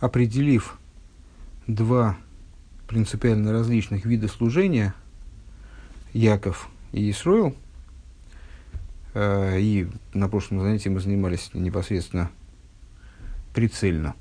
[0.00, 0.78] определив
[1.66, 2.16] два
[2.86, 4.94] принципиально различных вида служения,
[6.12, 7.54] Яков и Исроил,
[9.14, 12.30] э, и на прошлом занятии мы занимались непосредственно
[13.54, 14.14] прицельно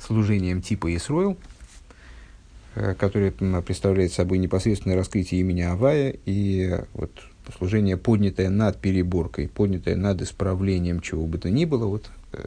[0.00, 1.36] служением типа Исроил,
[2.74, 7.10] э, которое представляет собой непосредственное раскрытие имени Авая и вот
[7.56, 12.44] служение, поднятое над переборкой, поднятое над исправлением чего бы то ни было, вот э,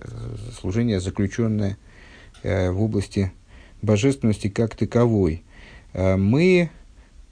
[0.60, 1.78] служение, заключенное
[2.44, 3.32] в области
[3.82, 5.44] божественности как таковой,
[5.94, 6.70] э, мы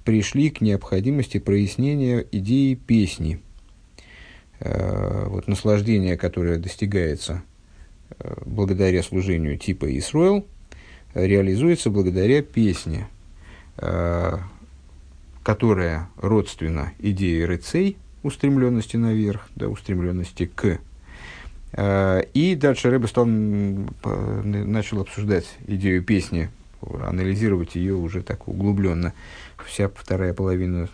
[0.04, 3.42] пришли к необходимости прояснения идеи песни.
[4.60, 7.44] Э, вот наслаждение, которое достигается
[8.18, 10.46] э, благодаря служению типа Исруэл,
[11.16, 13.08] реализуется благодаря песне,
[15.42, 20.80] которая родственна идее рыцей, устремленности наверх, да, устремленности к.
[21.78, 26.50] И дальше Рэбе стал, начал обсуждать идею песни,
[26.82, 29.14] анализировать ее уже так углубленно.
[29.66, 30.90] Вся вторая половина,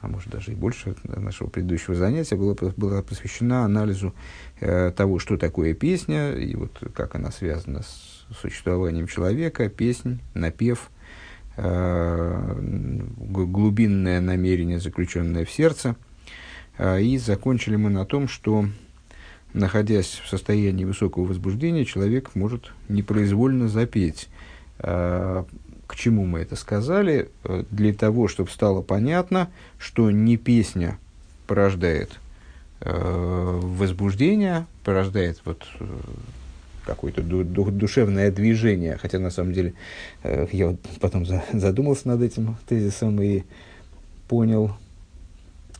[0.00, 4.14] а может даже и больше нашего предыдущего занятия была, была посвящена анализу
[4.60, 10.90] э, того, что такое песня, и вот как она связана с существованием человека, песнь, напев,
[11.56, 12.54] э,
[13.18, 15.96] глубинное намерение, заключенное в сердце.
[16.78, 18.66] Э, и закончили мы на том, что
[19.52, 24.28] находясь в состоянии высокого возбуждения, человек может непроизвольно запеть.
[24.78, 25.46] А,
[25.86, 27.30] к чему мы это сказали?
[27.70, 30.98] Для того, чтобы стало понятно, что не песня
[31.46, 32.18] порождает
[32.80, 35.86] а, возбуждение, порождает вот э,
[36.84, 39.74] какое-то душевное движение, хотя на самом деле
[40.22, 43.44] э, я вот потом задумался над этим тезисом и
[44.28, 44.76] понял,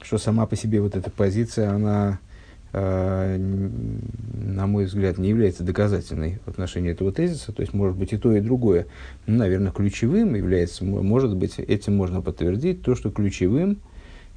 [0.03, 2.28] что сама по себе вот эта позиция, она Э,
[2.73, 7.53] на мой взгляд, не является доказательной в отношении этого тезиса.
[7.53, 8.87] То есть, может быть, и то, и другое.
[9.27, 13.79] Ну, наверное, ключевым является, может быть, этим можно подтвердить то, что ключевым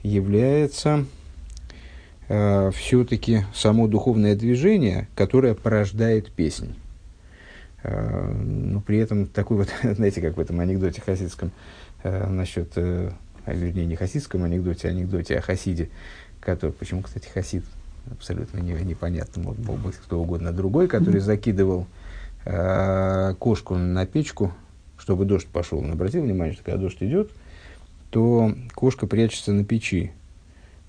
[0.02, 1.06] является
[2.30, 6.76] э, все-таки само духовное движение, которое порождает песнь.
[7.84, 11.52] Э, но при этом такой вот, знаете, как в этом анекдоте хасидском
[12.04, 13.12] э, насчет, э,
[13.46, 15.90] вернее, не хасидском анекдоте, а анекдоте о хасиде,
[16.40, 17.66] который, почему, кстати, хасид
[18.10, 21.88] абсолютно не, непонятно, мог, мог быть кто угодно другой, который закидывал
[22.46, 24.54] э, кошку на печку,
[24.98, 25.80] чтобы дождь пошел.
[25.80, 27.32] Он обратил внимание, что когда дождь идет,
[28.10, 30.12] то кошка прячется на печи.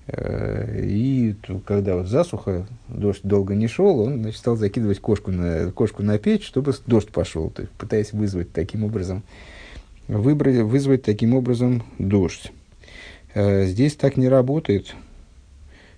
[0.07, 1.35] Э, и
[1.65, 6.17] когда вот засуха, дождь долго не шел, он значит, стал закидывать кошку на, кошку на
[6.17, 9.23] печь, чтобы дождь пошел, то есть пытаясь вызвать таким образом,
[10.07, 12.51] выбрать, вызвать таким образом дождь.
[13.33, 14.95] Э, здесь так не работает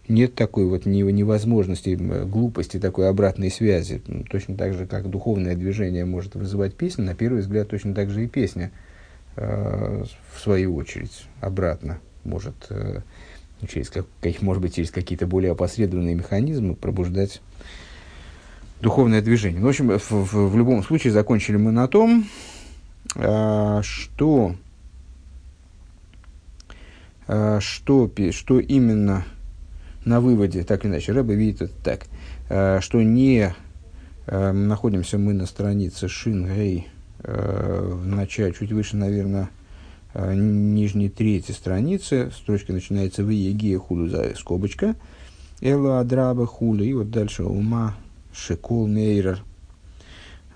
[0.07, 4.01] нет такой вот невозможности, глупости такой обратной связи.
[4.29, 8.23] Точно так же, как духовное движение может вызывать песню, на первый взгляд точно так же
[8.23, 8.71] и песня,
[9.35, 13.01] э, в свою очередь, обратно может, э,
[13.67, 14.05] через, как,
[14.41, 17.41] может быть, через какие-то более опосредованные механизмы пробуждать
[18.81, 19.59] духовное движение.
[19.59, 22.27] Ну, в общем, в, в, в любом случае закончили мы на том,
[23.15, 24.55] э, что,
[27.59, 29.25] что, что именно
[30.05, 32.05] на выводе, так или иначе, Рэбе видит это так,
[32.49, 33.53] э, что не
[34.27, 36.87] э, находимся мы на странице Шин Гей,
[37.19, 39.49] э, в начале, чуть выше, наверное,
[40.13, 44.95] нижней третьей страницы, строчка начинается в Егия худу за скобочка,
[45.59, 47.95] Эла Адраба хули, и вот дальше Ума
[48.33, 49.43] Шекул Мейрер.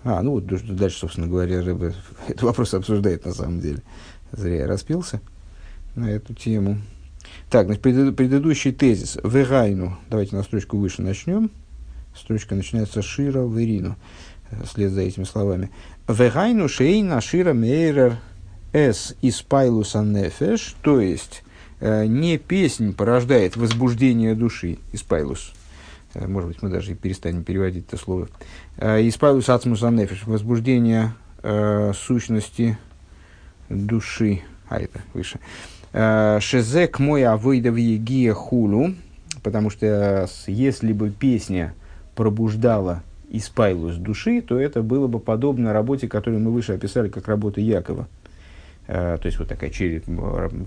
[0.04, 1.94] А, ну вот дальше, собственно говоря, Рэбе
[2.28, 3.82] этот вопрос обсуждает на самом деле.
[4.32, 5.20] Зря я распился
[5.96, 6.78] на эту тему.
[7.50, 9.18] Так, значит, пред, предыдущий тезис.
[9.24, 9.98] Вегайну.
[10.10, 11.50] Давайте на строчку выше начнем.
[12.16, 13.96] Строчка начинается Шира Верину.
[14.66, 15.70] Вслед за этими словами.
[16.08, 18.18] Вегайну шейна Шира Мейрер
[18.74, 20.76] эс испайлуса нефеш.
[20.82, 21.44] То есть,
[21.80, 24.80] э, не песнь порождает возбуждение души.
[24.92, 25.54] Испайлус.
[26.14, 28.28] Э, может быть, мы даже и перестанем переводить это слово.
[28.78, 30.26] Э, испайлус ацмуса нефеш.
[30.26, 31.14] Возбуждение
[31.44, 32.78] э, сущности
[33.70, 34.42] души.
[34.68, 35.40] А, это выше.
[35.92, 38.94] Э, Шезек мой авойда в егия хулу,
[39.44, 41.74] потому что если бы песня
[42.16, 47.62] пробуждала испайлус души, то это было бы подобно работе, которую мы выше описали, как работа
[47.62, 48.08] Якова.
[48.92, 50.02] Э, то есть вот такая через,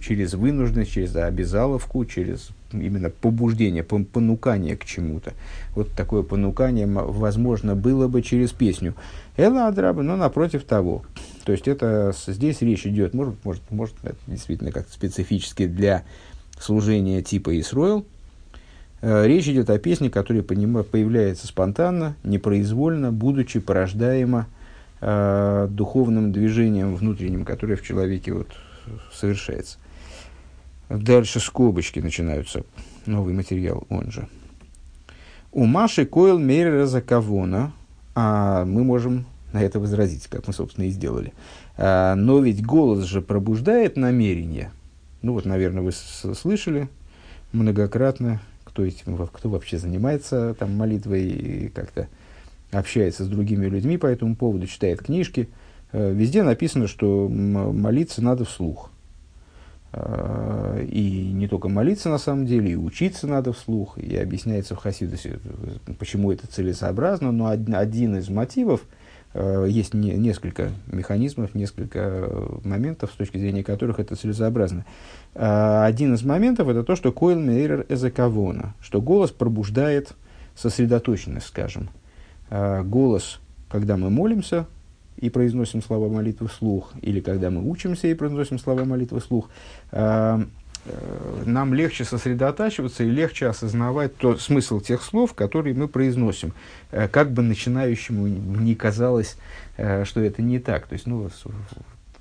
[0.00, 5.32] через вынужденность, через обязаловку, через именно побуждение, понукание к чему-то.
[5.74, 8.94] Вот такое понукание возможно было бы через песню.
[9.36, 11.02] Эла Адраба, но напротив того.
[11.44, 16.04] То есть это здесь речь идет, может, может, может это действительно как-то специфически для
[16.60, 18.06] служения типа Исроил.
[19.00, 24.46] Э, речь идет о песне, которая появляется спонтанно, непроизвольно, будучи порождаема
[25.02, 28.48] э, духовным движением внутренним, которое в человеке вот
[29.12, 29.78] совершается.
[30.88, 32.64] Дальше скобочки начинаются.
[33.06, 34.28] Новый материал, он же.
[35.50, 37.72] У Маши Койл Мейрера Заковона,
[38.14, 41.32] а мы можем на это возразить, как мы, собственно, и сделали.
[41.76, 44.70] А, но ведь голос же пробуждает намерение.
[45.20, 46.88] Ну вот, наверное, вы слышали
[47.52, 52.08] многократно, кто, этим, кто вообще занимается там, молитвой и как-то
[52.72, 55.48] общается с другими людьми по этому поводу, читает книжки.
[55.92, 58.90] Э, везде написано, что молиться надо вслух.
[59.94, 63.98] А, и не только молиться на самом деле, и учиться надо вслух.
[63.98, 65.38] И объясняется в Хасидусе,
[65.98, 67.30] почему это целесообразно.
[67.30, 68.80] Но один из мотивов,
[69.34, 72.32] э, есть не, несколько механизмов, несколько
[72.64, 74.86] моментов, с точки зрения которых это целесообразно.
[75.34, 80.14] Один из моментов это то, что койл мейрер эзекавона, что голос пробуждает
[80.54, 81.88] сосредоточенность, скажем.
[82.54, 83.40] А, голос,
[83.70, 84.66] когда мы молимся,
[85.16, 89.48] и произносим слова молитвы вслух, или когда мы учимся и произносим слова молитвы вслух,
[89.90, 90.44] э,
[90.84, 96.52] э, нам легче сосредотачиваться и легче осознавать тот смысл тех слов, которые мы произносим.
[96.90, 99.38] Э, как бы начинающему не казалось,
[100.04, 100.88] что это не так.
[100.88, 101.30] То есть, ну,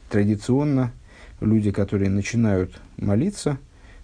[0.09, 0.93] традиционно
[1.41, 3.57] люди, которые начинают молиться,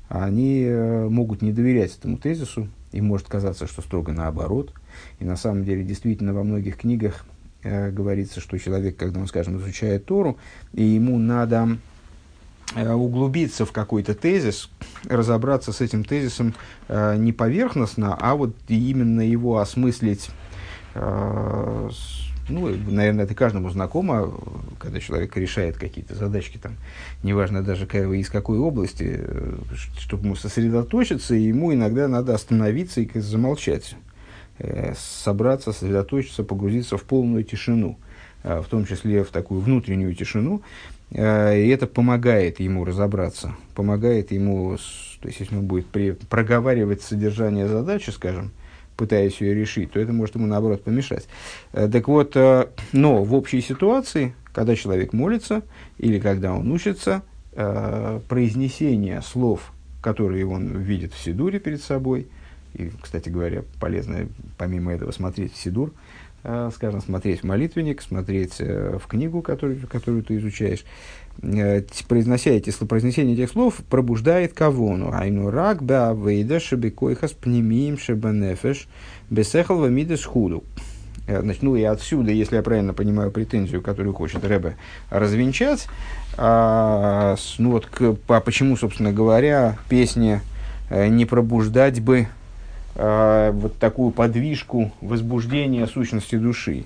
[0.09, 0.68] они
[1.09, 4.73] могут не доверять этому тезису, им может казаться, что строго наоборот.
[5.19, 7.25] И на самом деле, действительно, во многих книгах
[7.63, 10.38] э, говорится, что человек, когда он, скажем, изучает Тору,
[10.73, 11.77] и ему надо
[12.75, 14.69] э, углубиться в какой-то тезис,
[15.05, 16.53] разобраться с этим тезисом
[16.88, 20.29] э, не поверхностно, а вот именно его осмыслить.
[20.95, 21.89] Э,
[22.49, 24.33] ну, наверное, это каждому знакомо,
[24.79, 26.73] когда человек решает какие-то задачки, там,
[27.23, 29.57] неважно даже из какой области, э,
[29.99, 33.95] чтобы ему сосредоточиться, ему иногда надо остановиться и замолчать.
[34.59, 38.00] Э, собраться, сосредоточиться, погрузиться в полную тишину,
[38.44, 40.63] э, в том числе в такую внутреннюю тишину.
[41.12, 44.75] Э, и это помогает ему разобраться, помогает ему,
[45.21, 45.86] то есть если он будет
[46.27, 48.51] проговаривать содержание задачи, скажем,
[48.95, 51.27] пытаясь ее решить, то это может ему наоборот помешать.
[51.71, 55.62] Так вот, но в общей ситуации, когда человек молится
[56.00, 57.21] или когда он учится,
[57.51, 59.71] произнесение слов,
[60.01, 62.25] которые он видит в Сидуре перед собой–
[62.73, 64.27] и, кстати говоря, полезно
[64.57, 65.93] помимо этого смотреть Сидур,
[66.43, 70.83] э, скажем, смотреть в молитвенник, смотреть э, в книгу, которую, которую ты изучаешь.
[71.41, 74.95] Э, произнося эти, произнесение этих слов пробуждает кого?
[74.95, 78.87] Ну, айну рак ба вейда шебекойхас пнемиим шебанефеш
[79.29, 80.63] бесехал вамидес худу.
[81.27, 84.77] Значит, ну и отсюда, если я правильно понимаю претензию, которую хочет Рэбе
[85.09, 85.87] развенчать,
[86.37, 90.39] а, ну вот к, а почему, собственно говоря, песни
[90.89, 92.29] не пробуждать бы
[92.97, 96.85] э, вот такую подвижку возбуждения сущности души.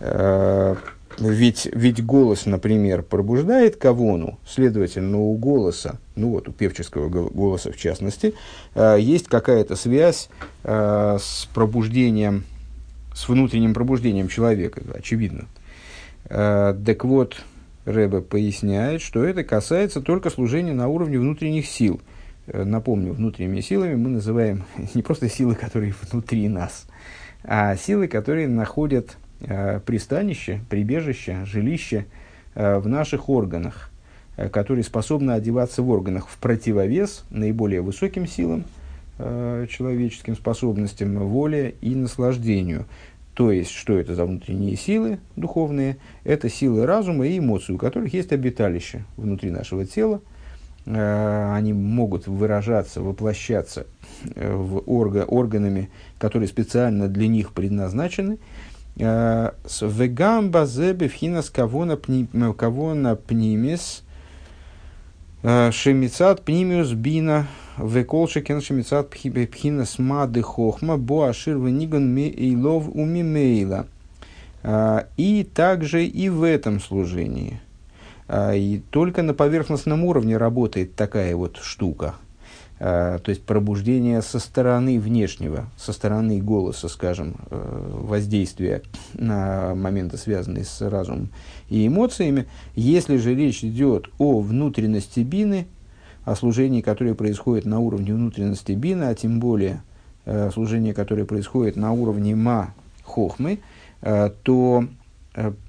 [0.00, 0.76] Э,
[1.18, 7.76] ведь, ведь голос, например, пробуждает кавону, следовательно, у голоса, ну вот у певческого голоса в
[7.76, 8.34] частности,
[8.74, 10.28] э, есть какая-то связь
[10.62, 12.44] э, с пробуждением,
[13.14, 15.46] с внутренним пробуждением человека, очевидно.
[16.26, 17.36] Э, так вот,
[17.84, 22.00] Рэбе поясняет, что это касается только служения на уровне внутренних сил–
[22.52, 24.64] напомню, внутренними силами мы называем
[24.94, 26.86] не просто силы, которые внутри нас,
[27.44, 32.06] а силы, которые находят э, пристанище, прибежище, жилище
[32.54, 33.90] э, в наших органах,
[34.36, 38.64] э, которые способны одеваться в органах в противовес наиболее высоким силам,
[39.18, 42.86] э, человеческим способностям, воле и наслаждению.
[43.34, 45.98] То есть, что это за внутренние силы духовные?
[46.24, 50.36] Это силы разума и эмоций, у которых есть обиталище внутри нашего тела– Э,
[50.88, 53.86] они могут выражаться, воплощаться
[54.34, 58.38] э, в орга, органами, которые специально для них предназначены.
[58.96, 59.50] Э,
[59.82, 64.02] вегам базебе вхинас кавона пнимис
[65.42, 73.86] шемицат пнимиус бина веколшикен шемицат пхинас мады хохма боашир вениган ми илов умимейла.
[75.16, 77.60] И также и в этом служении–
[78.30, 82.14] и только на поверхностном уровне работает такая вот штука.
[82.80, 88.82] А, то есть пробуждение со стороны внешнего, со стороны голоса, скажем, э, воздействия
[89.14, 91.30] на моменты, связанные с разумом
[91.68, 92.46] и эмоциями.
[92.76, 95.66] Если же речь идет о внутренности бины,
[96.24, 99.82] о служении, которое происходит на уровне внутренности бины, а тем более
[100.24, 103.58] э, служение, которое происходит на уровне ма хохмы,
[104.02, 104.84] э, то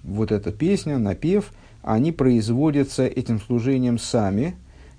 [0.03, 1.51] вот эта песня, напев–
[1.81, 4.55] они производятся этим служением сами.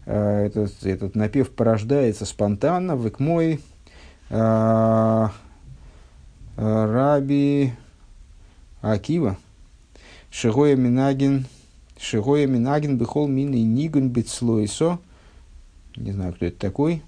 [0.06, 2.96] Э, этот, этот напев порождается спонтанно.
[2.96, 3.60] в Векмой
[4.30, 5.28] э,
[6.56, 7.72] Раби
[8.80, 9.37] Акива,
[10.30, 11.46] Шигоя Минагин,
[11.99, 14.99] Шигоя Минагин, Бехол Мин Нигун Битслойсо.
[15.96, 17.02] Не знаю, кто это такой.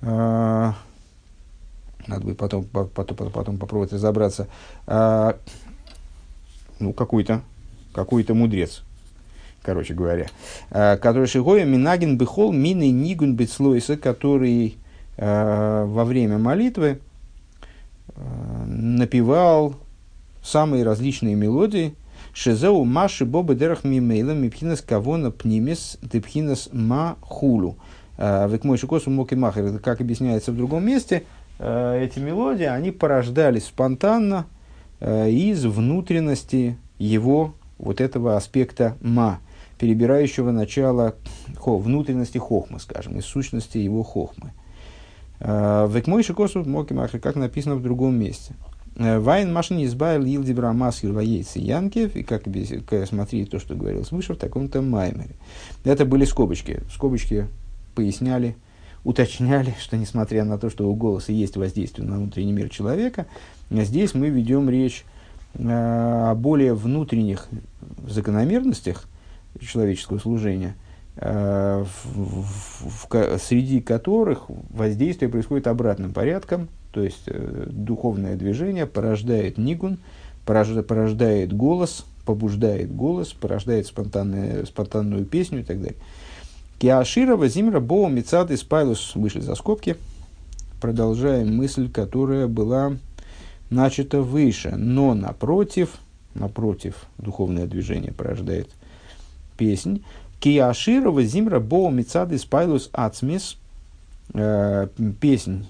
[0.00, 0.74] Надо
[2.08, 4.46] будет потом, потом, потом попробовать разобраться.
[6.80, 7.42] Ну, какой-то,
[7.98, 8.84] какой-то мудрец,
[9.62, 10.28] короче говоря.
[10.70, 14.76] А, который Шигоя Минагин Бехол Мин и Нигун Битслойсо, который
[15.16, 17.00] а, во время молитвы
[18.14, 19.74] а, напевал
[20.44, 21.96] самые различные мелодии.
[22.32, 27.78] Шезеу маши бобы дерах мимейла мипхинас кавона пнимис тепхинас ма хулу.
[28.16, 29.80] А, Век мой шикосу махер.
[29.80, 31.24] Как объясняется в другом месте,
[31.58, 34.46] эти мелодии, они порождались спонтанно
[35.00, 39.40] из внутренности его вот этого аспекта ма,
[39.78, 41.14] перебирающего начало
[41.56, 44.52] хо, внутренности хохмы, скажем, из сущности его хохмы.
[45.40, 48.54] Век мой шикосу махер, как написано в другом месте.
[48.98, 52.42] Э, Вайн машин избавил Илдибра Маскил Ваейцы Янкев, и как
[53.06, 55.36] смотри то, что говорил свыше, в таком-то маймере.
[55.84, 56.80] Это были скобочки.
[56.92, 57.46] Скобочки
[57.94, 58.56] поясняли,
[59.04, 63.26] уточняли, что несмотря на то, что у голоса есть воздействие на внутренний мир человека,
[63.70, 65.04] здесь мы ведем речь
[65.54, 67.48] о более внутренних
[68.06, 69.04] закономерностях
[69.60, 70.76] человеческого служения,
[71.16, 78.86] э, в, в, в, среди которых воздействие происходит обратным порядком, то есть э, духовное движение
[78.86, 79.98] порождает нигун,
[80.44, 85.96] порождает, голос, побуждает голос, порождает спонтанную песню и так далее.
[86.78, 89.96] Киаширова Зимра Боу Мицад Испайлус вышли за скобки.
[90.80, 92.92] Продолжаем мысль, которая была
[93.70, 95.96] начата выше, но напротив,
[96.34, 98.68] напротив, духовное движение порождает
[99.56, 100.02] песнь.
[100.40, 103.56] Киаширова Зимра Боу Мицад Испайлус Ацмис.
[104.34, 104.88] Э,
[105.20, 105.66] песнь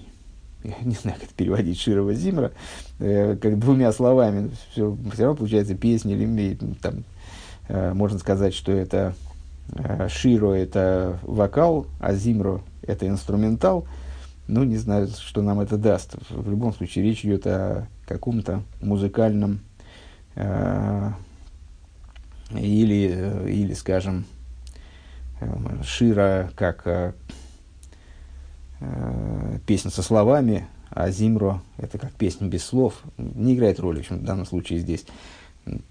[0.63, 2.51] я не знаю, как это переводить Широва Зимра,
[2.99, 7.03] э, как двумя словами, все, все равно получается песня или там,
[7.69, 9.15] э, можно сказать, что это
[10.09, 13.85] Широ это вокал, а Зимро это инструментал.
[14.49, 16.15] Ну, не знаю, что нам это даст.
[16.31, 19.59] В любом случае, речь идет о каком-то музыкальном
[20.33, 21.11] э,
[22.55, 24.25] или, или, скажем,
[25.39, 25.45] э,
[25.83, 27.13] Шира как э,
[28.79, 33.03] э, песня со словами, а Зимро– это как песня без слов.
[33.19, 35.05] Не играет роли, в, общем, в данном случае здесь,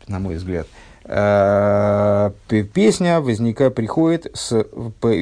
[0.09, 0.67] на мой взгляд.
[1.05, 2.33] Э,
[2.75, 4.65] песня возника приходит, с,
[5.01, 5.15] по,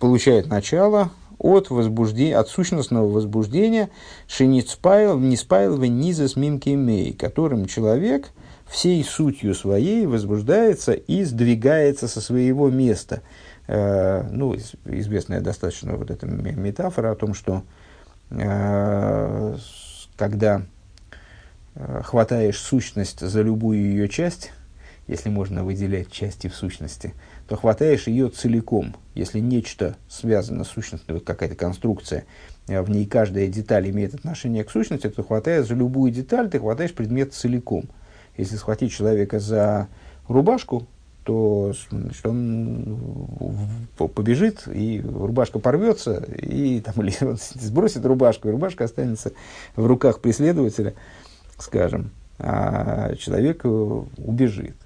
[0.00, 1.12] получает начало
[1.42, 3.90] от возбуждения, от сущностного возбуждения
[4.28, 8.30] шиницпайл, ниспайл низас мимки мей, которым человек
[8.66, 13.22] всей сутью своей возбуждается и сдвигается со своего места–
[13.68, 14.56] Э, ну,
[14.86, 17.62] известная достаточно вот эта метафора о том, что
[18.30, 19.56] э,
[20.16, 20.62] когда
[21.74, 24.52] э, хватаешь сущность за любую ее часть,
[25.06, 27.14] если можно выделять части в сущности,
[27.48, 28.96] то хватаешь ее целиком.
[29.14, 32.24] Если нечто связано с сущностью, вот какая-то конструкция,
[32.66, 36.94] в ней каждая деталь имеет отношение к сущности, то хватая за любую деталь, ты хватаешь
[36.94, 37.84] предмет целиком.
[38.36, 39.88] Если схватить человека за
[40.28, 40.86] рубашку,
[41.24, 42.98] то что он
[43.96, 49.32] побежит, и рубашка порвется, и там, или он сбросит рубашку, и рубашка останется
[49.76, 50.94] в руках преследователя,
[51.58, 54.76] скажем, а человек убежит.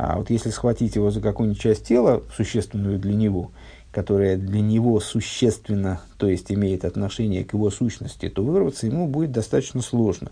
[0.00, 3.50] А вот если схватить его за какую-нибудь часть тела, существенную для него,
[3.90, 9.32] которая для него существенна, то есть имеет отношение к его сущности, то вырваться ему будет
[9.32, 10.30] достаточно сложно.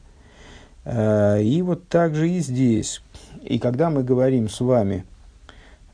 [0.84, 3.02] А, и вот так же и здесь.
[3.42, 5.04] И когда мы говорим с вами–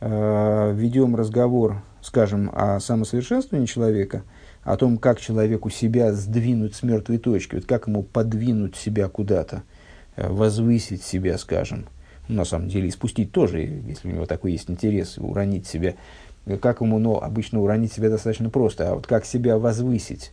[0.03, 4.25] э, ведем разговор, скажем, о самосовершенствовании человека,
[4.65, 9.63] о том, как человеку себя сдвинуть с мертвой точки, вот как ему подвинуть себя куда-то,
[10.17, 11.87] э, возвысить себя, скажем,
[12.33, 15.95] на самом деле, и спустить тоже, если у него такой есть интерес, уронить себя.
[16.61, 20.33] Как ему, но обычно уронить себя достаточно просто, а вот как себя возвысить,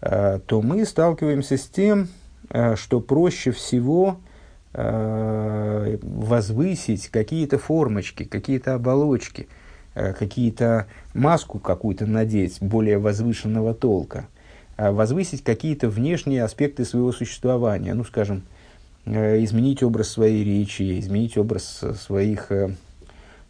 [0.00, 2.08] э, то мы сталкиваемся с тем,
[2.50, 4.18] э, что проще всего–
[4.74, 9.46] Э, возвысить какие-то формочки, какие-то оболочки,
[9.92, 14.28] какие-то маску какую-то надеть более возвышенного толка,
[14.78, 18.44] возвысить какие-то внешние аспекты своего существования, ну, скажем,
[19.04, 22.50] изменить образ своей речи, изменить образ своих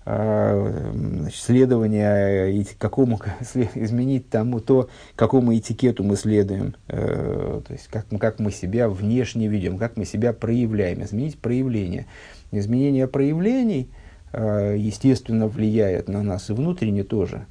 [0.04, 3.20] а, значит, следования, какому,
[3.54, 9.46] изменить тому то, какому этикету мы следуем, э, то есть как, как мы себя внешне
[9.46, 12.06] ведем, как мы себя проявляем, изменить проявление.
[12.50, 13.90] Изменение проявлений,
[14.32, 17.46] э, естественно, влияет на нас и внутренне тоже.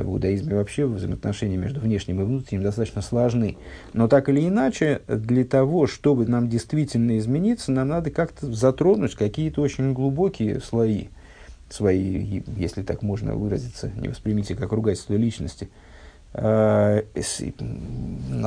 [0.00, 3.56] В иудаизме вообще взаимоотношения между внешним и внутренним достаточно сложны.
[3.92, 9.60] Но так или иначе, для того, чтобы нам действительно измениться, нам надо как-то затронуть какие-то
[9.60, 11.08] очень глубокие слои
[11.68, 15.70] свои, если так можно выразиться, не воспримите как ругательство личности.
[16.34, 17.02] На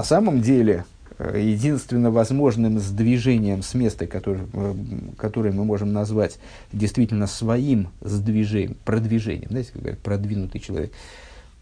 [0.03, 0.85] самом деле,
[1.17, 4.73] Э, единственно возможным сдвижением с места, которое, э,
[5.17, 6.39] которое мы можем назвать
[6.73, 10.91] действительно своим сдвижением, продвижением, знаете, как говорят, продвинутый человек,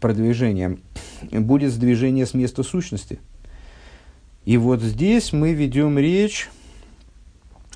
[0.04, 0.80] продвижением,
[1.32, 3.18] будет сдвижение с места сущности.
[4.44, 6.50] И вот здесь мы ведем речь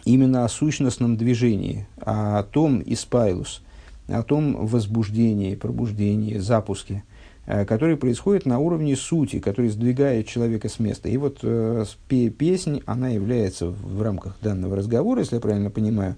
[0.05, 3.63] именно о сущностном движении, о том испайлус,
[4.09, 7.03] о том возбуждении, пробуждении, запуске–
[7.51, 11.09] Э, который происходит на уровне сути, который сдвигает человека с места.
[11.09, 16.17] И вот э, песнь, она является в рамках данного разговора, если я правильно понимаю,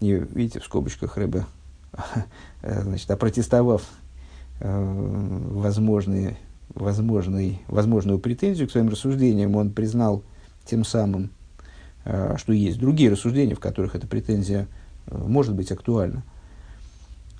[0.00, 1.46] и видите, в скобочках рыба,
[2.62, 3.84] э, значит, опротестовав
[4.62, 6.36] возможные,
[6.74, 10.22] возможный, возможную претензию к своим рассуждениям, он признал
[10.64, 11.30] тем самым,
[12.04, 14.68] э, что есть другие рассуждения, в которых эта претензия
[15.06, 16.22] э, может быть актуальна.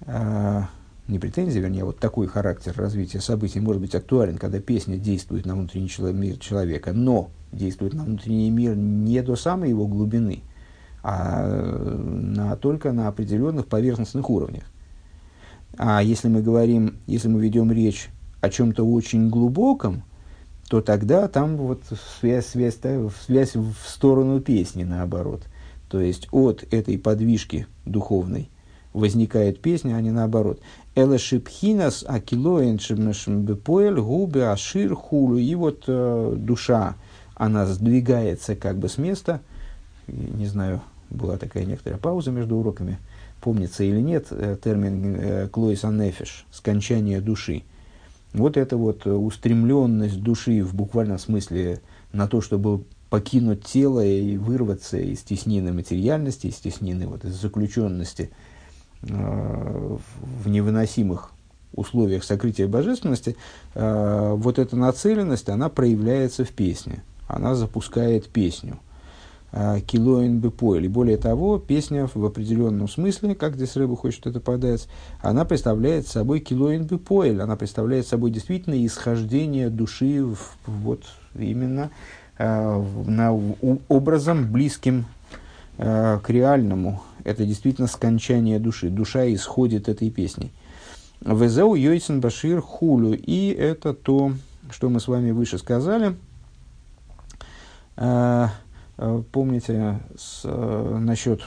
[0.02, 0.62] Э,
[1.08, 5.54] не претензия, вернее, вот такой характер развития событий может быть актуален, когда песня действует на
[5.54, 10.42] внутренний мир человека, но действует на внутренний мир не до самой его глубины,
[11.02, 14.64] а на, только на определенных поверхностных уровнях.
[15.78, 18.08] А если мы говорим, если мы ведем речь
[18.40, 20.02] о чем-то очень глубоком,
[20.68, 21.82] то тогда там вот
[22.18, 22.78] связь, связь,
[23.26, 25.42] связь в сторону песни наоборот.
[25.88, 28.48] То есть от этой подвижки духовной
[28.92, 30.60] возникает песня, а не наоборот.
[30.94, 32.78] Элешипхинас акилоин
[33.44, 35.36] бепоэль губы ашир хулу.
[35.36, 36.96] И вот э, душа,
[37.34, 39.40] она сдвигается как бы с места.
[40.06, 42.98] Не знаю, была такая некоторая пауза между уроками.
[43.42, 47.64] Помнится или нет э, термин э, клоис анефиш, скончание души.
[48.32, 51.82] Вот эта вот устремленность души в буквальном смысле
[52.12, 58.30] на то, чтобы покинуть тело и вырваться из теснины материальности, из теснины вот, из заключенности–
[59.08, 59.96] Э,
[60.42, 61.32] в невыносимых
[61.72, 63.36] условиях сокрытия божественности,
[63.74, 67.02] э, вот эта нацеленность, она проявляется в песне.
[67.26, 68.78] Она запускает песню.
[69.52, 70.86] Э, Килоин бепоэль.
[70.86, 74.88] И более того, песня в определенном смысле, как здесь рыба хочет это подать,
[75.20, 77.40] она представляет собой килоин бепоэль.
[77.40, 81.02] Она представляет собой действительно исхождение души в, вот
[81.38, 81.90] именно
[82.38, 83.32] на,
[83.88, 85.04] образом близким
[85.76, 88.88] к реальному, это действительно скончание души.
[88.88, 90.50] Душа исходит этой песней.
[91.20, 93.14] Везеу Йойсен Башир Хулю.
[93.14, 94.32] И это то,
[94.70, 96.16] что мы с вами выше сказали.
[97.96, 98.50] А,
[98.96, 101.42] помните с, а, насчет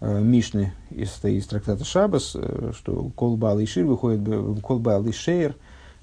[0.00, 2.36] Мишны из, из трактата Шабас,
[2.76, 4.20] что Колбал и Шир выходит,
[4.62, 5.56] Колбал и Шейр,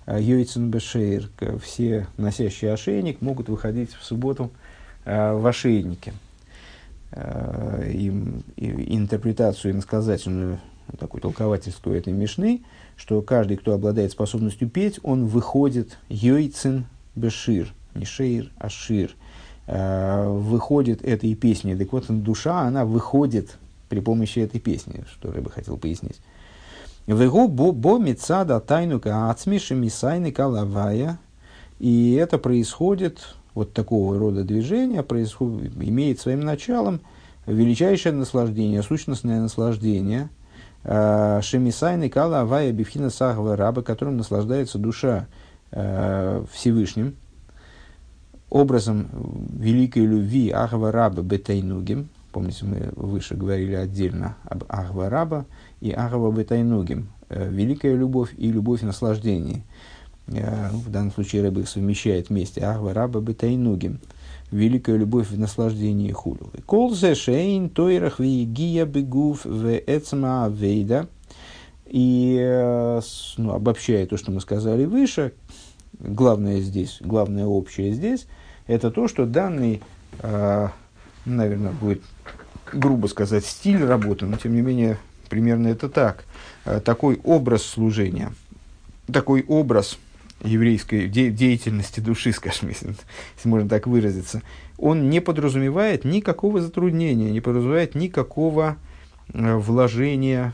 [0.08, 1.30] Йойцен Бешейр,
[1.62, 4.50] все носящие ошейник могут выходить в субботу
[5.06, 6.14] в ошейнике.
[7.16, 10.60] Э, им, и, интерпретацию иносказательную,
[10.98, 12.64] такую толковательскую этой Мишны,
[12.96, 16.86] что каждый, кто обладает способностью петь, он выходит йойцин
[17.16, 19.23] бешир, не шейр, а шир, э,
[19.66, 21.74] выходит этой песни.
[21.76, 26.20] Так вот, душа, она выходит при помощи этой песни, что я бы хотел пояснить.
[27.08, 31.20] Вегу бо бо мецада тайнука ацмиши мисайны калавая.
[31.80, 37.02] И это происходит вот такого рода движение происходит, имеет своим началом
[37.46, 40.30] величайшее наслаждение, сущностное наслаждение,
[40.84, 45.28] э, Шемисайны Кала Авая Бифхина Сахва Раба, которым наслаждается душа
[45.72, 47.16] э, Всевышним,
[48.54, 49.08] образом
[49.58, 55.46] великой любви Ахва Раба Бетайнугим, помните, мы выше говорили отдельно об Ахва Раба
[55.82, 59.64] и Ахва Бетайнугим, э, великая любовь и любовь наслаждения–
[60.28, 64.00] Э, в данном случае рыба их совмещает вместе, Ахва Раба Бетайнугим,
[64.52, 66.50] великая любовь в наслаждении хулю.
[66.66, 71.08] Колзе шейн тойрах вегия бегув в эцма вейда.
[71.86, 73.02] И э,
[73.38, 75.34] ну, обобщая то, что мы сказали выше,
[76.00, 78.26] главное здесь, главное общее здесь,
[78.68, 79.82] это то, что данный,
[80.20, 80.68] э,
[81.26, 82.02] наверное, будет
[82.72, 84.98] грубо сказать, стиль работы, но тем не менее
[85.30, 86.26] примерно это так.
[86.84, 88.32] Такой образ служения,
[89.12, 90.00] такой образ
[90.44, 92.96] еврейской де- деятельности души, скажем, если,
[93.36, 94.42] если можно так выразиться,
[94.78, 98.78] он не подразумевает никакого затруднения, не подразумевает никакого
[99.34, 100.54] э, вложения,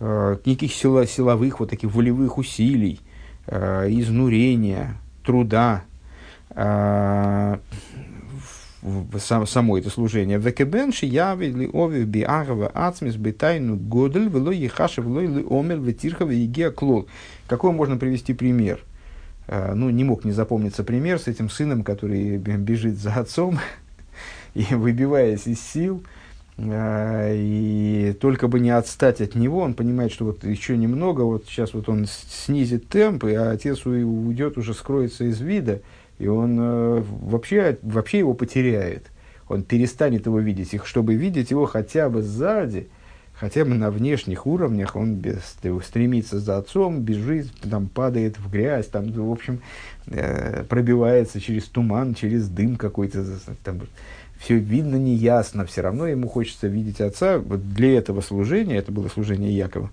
[0.00, 3.00] э, никаких сила, силовых, вот таких волевых усилий,
[3.46, 5.84] э, изнурения, труда.
[9.18, 10.38] Сам, само это служение.
[10.38, 16.70] Векебенши явили ови би агава ацмис битайну годель вело ехаши вело или омер ветирхова егеа
[16.70, 17.08] клол.
[17.48, 18.80] Какой можно привести пример?
[19.48, 23.60] Uh, ну, не мог не запомниться пример с этим сыном, который бежит за отцом
[24.54, 26.02] и выбиваясь из сил,
[26.58, 31.44] uh, и только бы не отстать от него, он понимает, что вот еще немного, вот
[31.46, 35.80] сейчас вот он снизит темп, и отец уйдет, уже скроется из вида,
[36.18, 39.10] и он э, вообще, вообще его потеряет.
[39.48, 40.74] Он перестанет его видеть.
[40.74, 42.88] И чтобы видеть его хотя бы сзади,
[43.32, 48.86] хотя бы на внешних уровнях, он без, стремится за отцом, бежит, там, падает в грязь,
[48.86, 49.60] там, в общем,
[50.06, 53.24] э, пробивается через туман, через дым какой-то.
[53.62, 53.82] Там,
[54.38, 57.38] все видно неясно, все равно ему хочется видеть отца.
[57.38, 59.90] Вот для этого служения, это было служение Якова,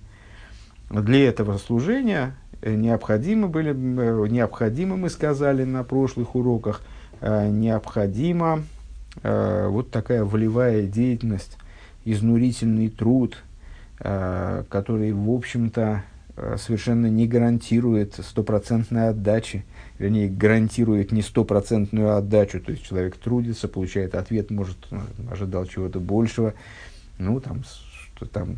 [1.02, 6.82] для этого служения Э, необходимы были, э, необходимо, мы сказали на прошлых уроках,
[7.22, 8.64] э, необходима
[9.22, 11.60] вот такая волевая деятельность,
[12.04, 13.38] изнурительный труд,
[14.00, 16.02] который, в общем-то,
[16.58, 19.66] совершенно не гарантирует стопроцентной отдачи,
[20.00, 24.80] вернее, гарантирует не стопроцентную отдачу, то есть человек трудится, получает ответ, может,
[25.30, 26.56] ожидал чего-то большего,
[27.20, 27.62] ну, там,
[28.16, 28.58] что там,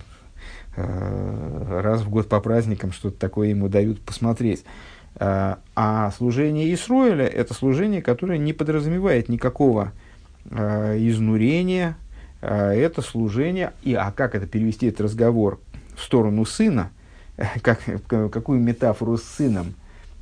[0.75, 4.63] раз в год по праздникам что-то такое ему дают посмотреть.
[5.15, 9.91] Э, а служение Исроиля– это служение, которое не подразумевает никакого
[10.49, 11.97] э, изнурения.
[12.41, 15.59] Это служение, и, а как это перевести этот разговор
[15.95, 16.91] в сторону сына,
[17.63, 19.73] как, какую метафору с сыном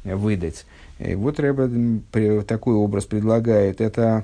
[0.06, 0.66] выдать.
[1.00, 3.82] И вот Рэбе такой образ предлагает.
[3.82, 4.24] Это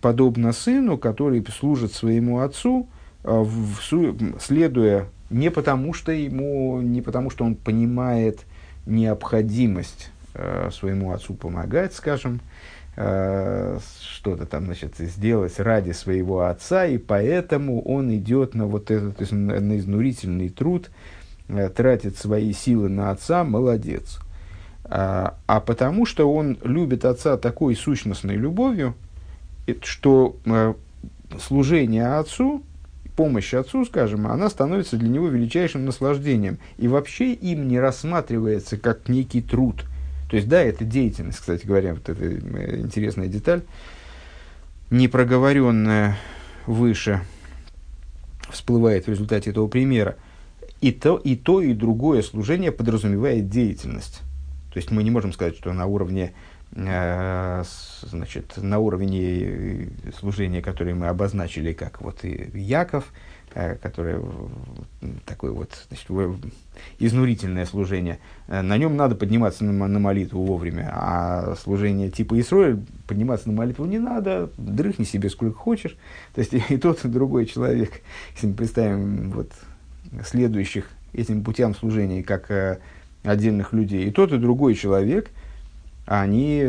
[0.00, 2.99] подобно сыну, который служит своему отцу– Э,
[4.40, 8.40] следуя не потому, что ему, не потому, что он понимает
[8.86, 12.40] необходимость э, своему отцу помогать, скажем,
[12.96, 19.30] э, что-то там, значит, сделать ради своего отца, и поэтому он идет на вот этот,
[19.30, 20.90] на, изнурительный труд,
[21.48, 24.18] э, тратит свои силы на отца, молодец.
[24.84, 28.94] А, а потому что он любит отца такой сущностной любовью,
[29.82, 30.74] что э,
[31.38, 32.64] служение отцу
[33.20, 36.56] помощь отцу, скажем, она становится для него величайшим наслаждением.
[36.78, 39.84] И вообще им не рассматривается как некий труд.
[40.30, 43.60] То есть, да, это деятельность, кстати говоря, вот эта э, интересная деталь,
[44.88, 46.16] не проговоренная
[46.64, 47.20] выше,
[48.48, 50.16] всплывает в результате этого примера.
[50.80, 54.22] И то, и то, и другое служение подразумевает деятельность.
[54.72, 60.62] То есть мы не можем сказать, что на уровне Э, значит, на уровне э, служения,
[60.62, 63.06] которое мы обозначили, как вот Яков,
[63.54, 64.22] э, которое
[65.26, 66.08] такое вот значит,
[67.00, 72.78] изнурительное служение, на нем надо подниматься на, на молитву вовремя, а служение типа Исроиль
[73.08, 75.96] подниматься на молитву не надо, дрыхни себе сколько хочешь.
[76.34, 78.00] То есть и тот, и другой человек,
[78.34, 79.50] если мы представим вот,
[80.24, 82.80] следующих этим путям служения как
[83.24, 85.30] отдельных людей, и тот, и другой человек–
[86.10, 86.64] они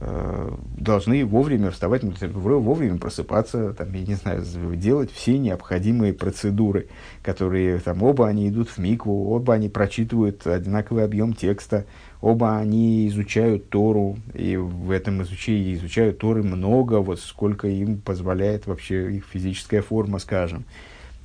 [0.00, 4.44] э, должны вовремя вставать, вовремя просыпаться, там, я не знаю,
[4.76, 6.86] делать все необходимые процедуры,
[7.24, 11.86] которые там оба они идут в микву, оба они прочитывают одинаковый объем текста,
[12.20, 18.68] оба они изучают Тору, и в этом изучении изучают Торы много, вот сколько им позволяет
[18.68, 20.66] вообще их физическая форма, скажем.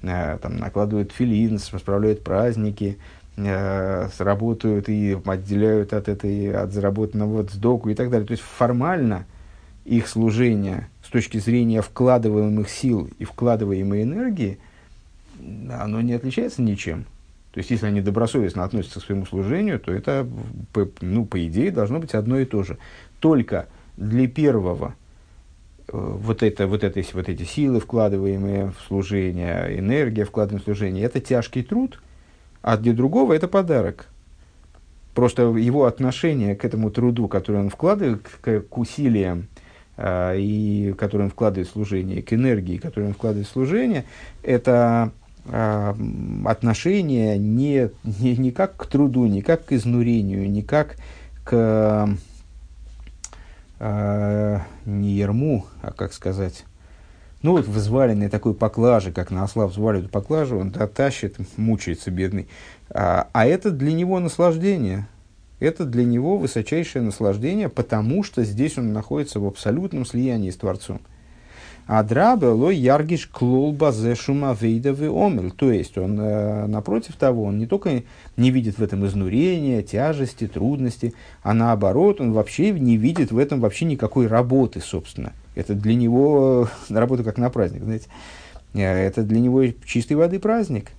[0.01, 2.97] Э, там накладывают филин, справляют праздники,
[3.35, 8.27] сработают и отделяют от этой, от заработанного сдоку и так далее.
[8.27, 9.25] То есть формально
[9.85, 14.59] их служение с точки зрения вкладываемых сил и вкладываемой энергии,
[15.39, 17.05] оно не отличается ничем.
[17.53, 20.27] То есть, если они добросовестно относятся к своему служению, то это,
[21.01, 22.77] ну, по идее, должно быть одно и то же.
[23.19, 24.95] Только для первого
[25.87, 31.03] э, вот, это, вот, это, вот эти силы, вкладываемые в служение, энергия, вкладываемая в служение,
[31.03, 31.99] это тяжкий труд–
[32.63, 34.07] а для другого это подарок.
[35.13, 39.47] Просто его отношение к этому труду, который он вкладывает, к, к усилиям,
[39.97, 44.05] э, и который он вкладывает в служение, к энергии, которую он вкладывает в служение,
[44.41, 45.11] это
[45.45, 45.93] э,
[46.45, 50.95] отношение не, не, не как к труду, не как к изнурению, не как
[51.43, 52.09] к
[53.79, 56.63] э, не ерму, а как сказать,
[57.43, 62.47] ну вот взваленный такой поклажи, как на осла взваливают поклажу, он тащит, мучается бедный.
[62.89, 65.07] А, а это для него наслаждение.
[65.59, 71.01] Это для него высочайшее наслаждение, потому что здесь он находится в абсолютном слиянии с Творцом.
[71.85, 75.51] Адрабе лой яргиш клол базе шума вейдовый омель.
[75.51, 78.03] То есть он, э, напротив того, он не только
[78.37, 83.59] не видит в этом изнурения, тяжести, трудности, а наоборот, он вообще не видит в этом
[83.59, 85.33] вообще никакой работы, собственно.
[85.55, 88.07] Это для него работа как на праздник, знаете.
[88.73, 90.91] Э, это для него чистой воды праздник.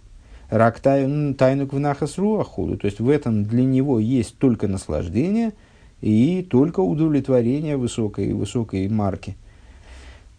[0.51, 1.35] Рак тайну
[1.67, 2.77] в нахас руахуду.
[2.77, 5.55] То есть в этом для него есть только наслаждение
[6.03, 9.39] и только удовлетворение высокой, высокой марки–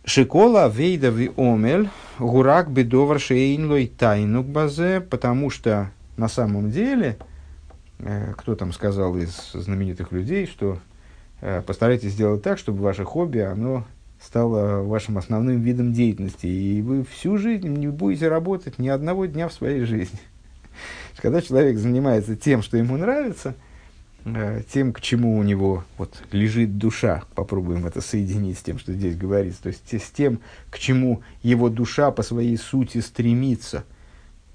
[0.08, 1.89] Шикола вейдави омель
[2.20, 7.18] гурак бедовар шейнлой тайнук базе, потому что на самом деле,
[7.98, 10.78] э, кто там сказал из знаменитых людей, что
[11.41, 13.84] э, постарайтесь сделать так, чтобы ваше хобби, оно
[14.22, 19.48] стало вашим основным видом деятельности, и вы всю жизнь не будете работать ни одного дня
[19.48, 20.20] в своей жизни.
[21.18, 23.56] Когда человек занимается тем, что ему нравится–
[24.72, 29.16] тем, к чему у него вот, лежит душа, попробуем это соединить с тем, что здесь
[29.16, 30.40] говорится, то есть с тем,
[30.72, 33.84] к чему его душа по своей сути стремится,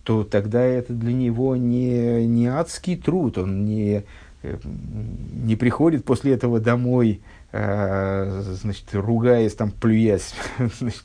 [0.02, 4.02] то тогда это для него не, не адский труд, он не,
[4.42, 7.20] э, не приходит после этого домой,
[7.52, 10.34] э, значит, ругаясь, там, плюясь,
[10.80, 11.04] значит,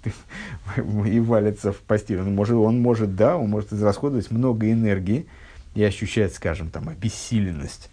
[1.06, 2.22] и валится в постель.
[2.22, 5.28] Он может, он может, да, он может израсходовать много энергии
[5.76, 7.92] и ощущать, скажем, там, обессиленность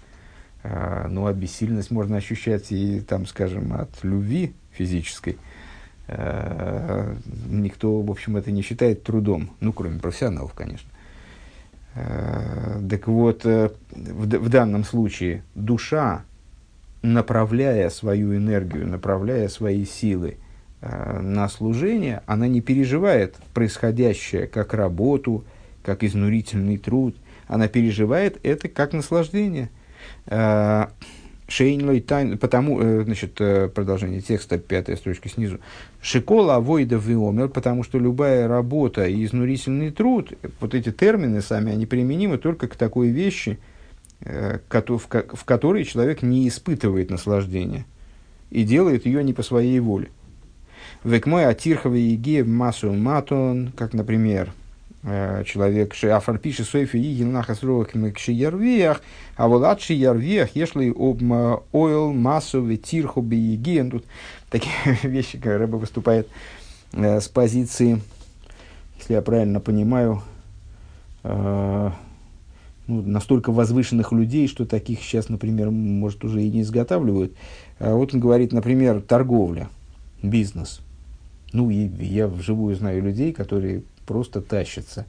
[0.64, 5.36] ну, а бессильность можно ощущать и, там, скажем, от любви физической.
[6.06, 7.16] А,
[7.48, 10.88] никто, в общем, это не считает трудом, ну, кроме профессионалов, конечно.
[11.94, 16.22] А, так вот, э, в, в данном случае душа,
[17.02, 20.36] направляя свою энергию, направляя свои силы
[20.80, 25.44] на служение, она не переживает происходящее как работу,
[25.84, 29.70] как изнурительный труд, она переживает это как наслаждение–
[31.52, 35.58] Шейнлой тайн, потому, э, значит, э, продолжение текста, пятая строчка снизу.
[36.00, 41.84] Шикола авойда виомер, потому что любая работа и изнурительный труд, вот эти термины сами, они
[41.84, 43.58] применимы только к такой вещи,
[44.20, 47.84] в которой человек не испытывает наслаждения
[48.50, 50.08] и делает ее не по своей воле.
[51.04, 54.61] Век мой атирховый еге массу матон, как, например, Э,
[55.04, 59.02] человек, афарпиши сойфи и гилнахас рохим кшиярвиях,
[59.36, 61.22] а волат шиярвиях, если об
[61.72, 63.90] ойл массовый тирху биегиен.
[63.90, 64.04] Тут
[64.48, 66.28] такие вещи, как Рэба выступает
[66.92, 68.00] э, с позиции,
[68.98, 70.22] если я правильно понимаю,
[71.24, 71.90] э,
[72.86, 77.32] ну, настолько возвышенных людей, что таких сейчас, например, может, уже и не изготавливают.
[77.78, 79.68] А вот он говорит, например, торговля,
[80.22, 80.80] бизнес.
[81.52, 85.06] Ну, и я вживую знаю людей, которые просто тащится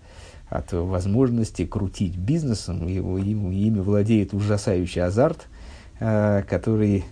[0.50, 2.88] от возможности крутить бизнесом.
[2.88, 5.48] Его, им, ими владеет ужасающий азарт,
[6.00, 7.06] э, который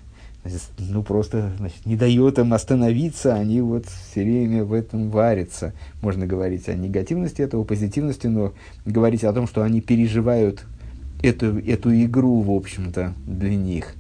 [0.80, 5.74] ну, просто значит, не дает им остановиться, они вот все время в этом варятся.
[6.02, 8.54] Можно говорить о негативности этого, позитивности, но
[8.86, 10.66] говорить о том, что они переживают
[11.22, 13.94] эту, эту игру, в общем-то, для них,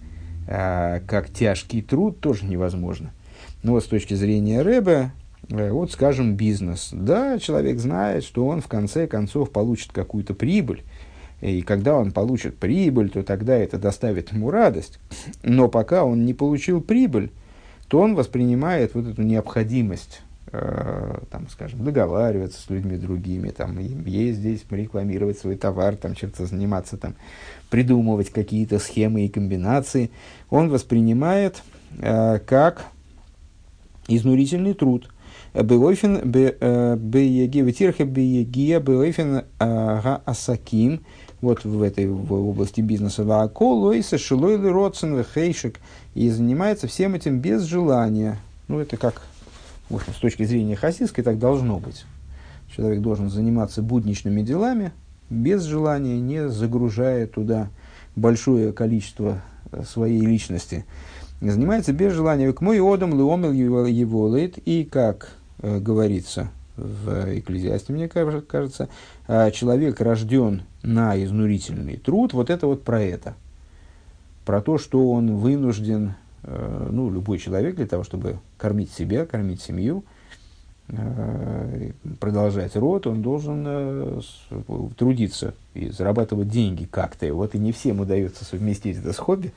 [0.47, 3.11] э, как тяжкий труд, тоже невозможно.
[3.61, 5.11] Но вот с точки зрения Рэба,
[5.51, 6.89] вот, скажем, бизнес.
[6.93, 10.83] Да, человек знает, что он в конце концов получит какую-то прибыль.
[11.41, 14.99] И когда он получит прибыль, то тогда это доставит ему радость.
[15.43, 17.31] Но пока он не получил прибыль,
[17.87, 20.21] то он воспринимает вот эту необходимость,
[20.53, 26.95] э, там, скажем, договариваться с людьми другими, там, ездить, рекламировать свой товар, там, чем-то заниматься,
[26.95, 27.15] там,
[27.69, 30.11] придумывать какие-то схемы и комбинации,
[30.49, 31.61] он воспринимает
[31.97, 32.85] э, как
[34.07, 35.11] изнурительный труд–
[35.53, 41.03] Беойфен бееге ветирха бееге беойфен га асаким.
[41.41, 45.79] Вот в этой в области бизнеса ваакол лойса шилойли родсен вехейшек.
[46.15, 48.37] И занимается всем этим без желания.
[48.69, 49.23] Ну, это как,
[49.89, 52.05] в общем, с точки зрения хасидской, так должно быть.
[52.73, 54.93] Человек должен заниматься будничными делами,
[55.29, 57.69] без желания, не загружая туда
[58.15, 59.41] большое количество
[59.85, 60.85] своей личности.
[61.41, 62.53] Занимается без желания.
[62.53, 64.57] К мой одам леомел его лейт.
[64.59, 68.89] И как Э, говорится в Экклезиасте, мне кажется,
[69.27, 73.35] а, человек рожден на изнурительный труд, вот это вот про это.
[74.45, 79.61] Про то, что он вынужден, э, ну, любой человек для того, чтобы кормить себя, кормить
[79.61, 80.03] семью,
[80.87, 84.23] э, продолжать род, он должен
[84.97, 87.31] трудиться и зарабатывать деньги как-то.
[87.33, 89.53] Вот и не всем удается совместить это с хобби.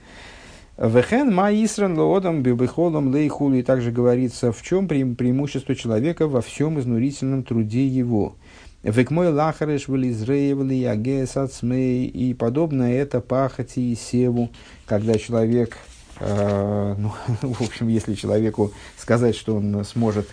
[0.76, 3.62] Вехен ма исран лоодам бибихолом лейхули.
[3.62, 8.34] Также говорится, в чем пре- преимущество человека во всем изнурительном труде его.
[8.82, 12.06] Векмой лахареш вализреевли ягес ацмей.
[12.06, 14.50] И подобное это пахати и севу,
[14.84, 15.76] когда человек,
[16.18, 17.12] э, ну,
[17.52, 20.28] в общем, если человеку сказать, что он сможет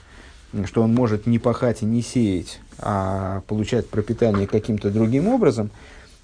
[0.65, 5.71] что он может не пахать и не сеять, а получать пропитание каким-то другим образом,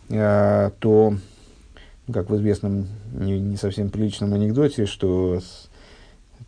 [0.10, 1.16] э, то,
[2.12, 5.40] как в известном не, не совсем приличном анекдоте, что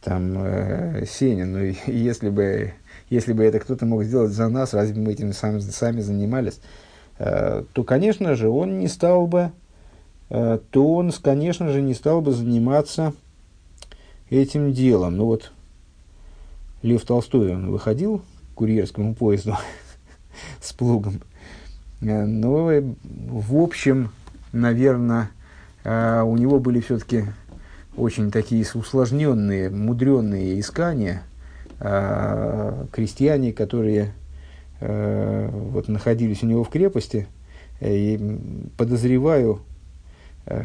[0.02, 2.74] там э, Сенин, ну, если бы,
[3.10, 6.62] если бы это кто-то мог сделать за нас, разве мы этим сами, сами занимались,
[7.17, 9.52] э, то, конечно же, он не стал бы,
[10.30, 13.13] э, то он, конечно же, не стал бы заниматься
[14.30, 15.17] этим делом.
[15.17, 15.52] Ну вот,
[16.82, 18.24] Лев Толстой, он выходил к
[18.56, 19.58] курьерскому поезду
[20.62, 21.22] с плугом.
[22.02, 24.12] Э, но, э, в общем,
[24.54, 25.32] наверное,
[25.83, 27.25] э, у него были все-таки
[27.95, 31.23] очень такие усложненные, мудренные искания.
[32.91, 34.13] Крестьяне, которые
[34.81, 37.27] вот, находились у него в крепости,
[37.79, 38.19] и
[38.75, 39.61] подозреваю,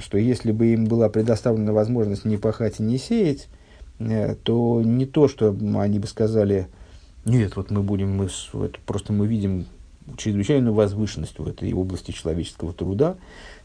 [0.01, 3.49] что если бы им была предоставлена возможность не пахать и не сеять,
[3.99, 6.67] Э, то не то, что они бы сказали,
[7.25, 8.29] нет, вот мы будем, мы,
[8.87, 9.67] просто мы видим
[10.17, 13.17] чрезвычайную возвышенность в этой области человеческого труда,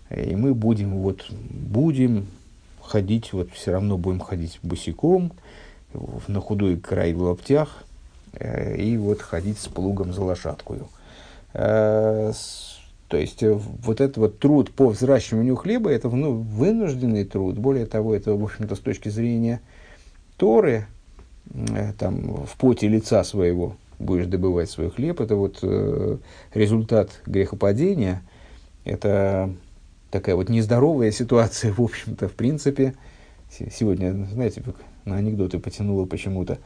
[0.09, 2.27] и мы будем, вот, будем
[2.81, 5.31] ходить, вот все равно будем ходить босиком,
[6.27, 7.83] на худой край в лаптях,
[8.33, 10.87] э, и вот ходить с плугом за лошадкою.
[11.53, 12.31] Э,
[13.07, 17.57] то есть, вот этот вот труд по взращиванию хлеба, это ну, вынужденный труд.
[17.57, 19.61] Более того, это, в общем-то, с точки зрения
[20.37, 20.85] Торы,
[21.51, 26.17] э, там, в поте лица своего будешь добывать свой хлеб, это вот э,
[26.53, 28.21] результат грехопадения,
[28.85, 29.51] это
[30.11, 32.95] такая вот нездоровая ситуация, в общем-то, в принципе.
[33.49, 34.63] Сегодня, знаете,
[35.05, 36.59] на анекдоты потянуло почему-то.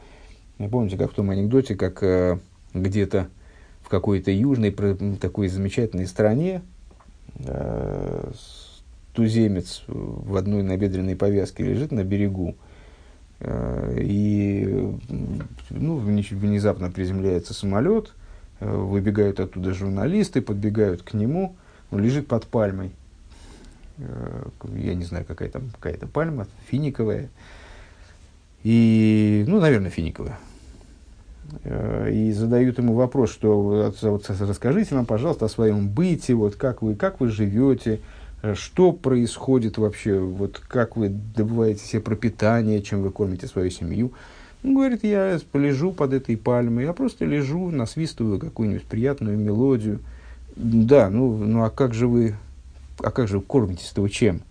[0.58, 2.38] Помните, как в том анекдоте, как э,
[2.74, 3.28] где-то
[3.82, 4.70] в какой-то южной
[5.20, 6.62] такой замечательной стране
[7.38, 8.32] э,
[9.14, 12.54] туземец в одной набедренной повязке лежит на берегу,
[13.40, 14.64] Э, и
[15.70, 18.12] ну, внезапно приземляется самолет,
[18.60, 21.56] э, выбегают оттуда журналисты, подбегают к нему,
[21.90, 22.92] он лежит под пальмой.
[23.98, 27.30] Э, я не знаю, какая там какая-то пальма, финиковая.
[28.62, 30.38] И, ну, наверное, финиковая.
[31.64, 36.94] И задают ему вопрос, что вот, расскажите нам, пожалуйста, о своем быте, вот как вы,
[36.94, 38.00] как вы живете,
[38.44, 44.12] Э, что происходит вообще, вот как вы добываете себе пропитание, чем вы кормите свою семью.
[44.62, 50.00] Он говорит, я полежу под этой пальмой, я просто лежу, насвистываю какую-нибудь приятную мелодию.
[50.56, 52.34] Да, ну, ну а как же вы,
[52.98, 54.42] а как же вы кормитесь-то чем?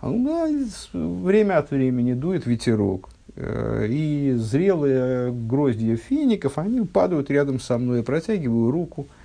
[0.00, 0.46] А он, да,
[0.92, 7.98] время от времени дует ветерок, э, и зрелые гроздья фиников, они падают рядом со мной,
[7.98, 9.06] я протягиваю руку–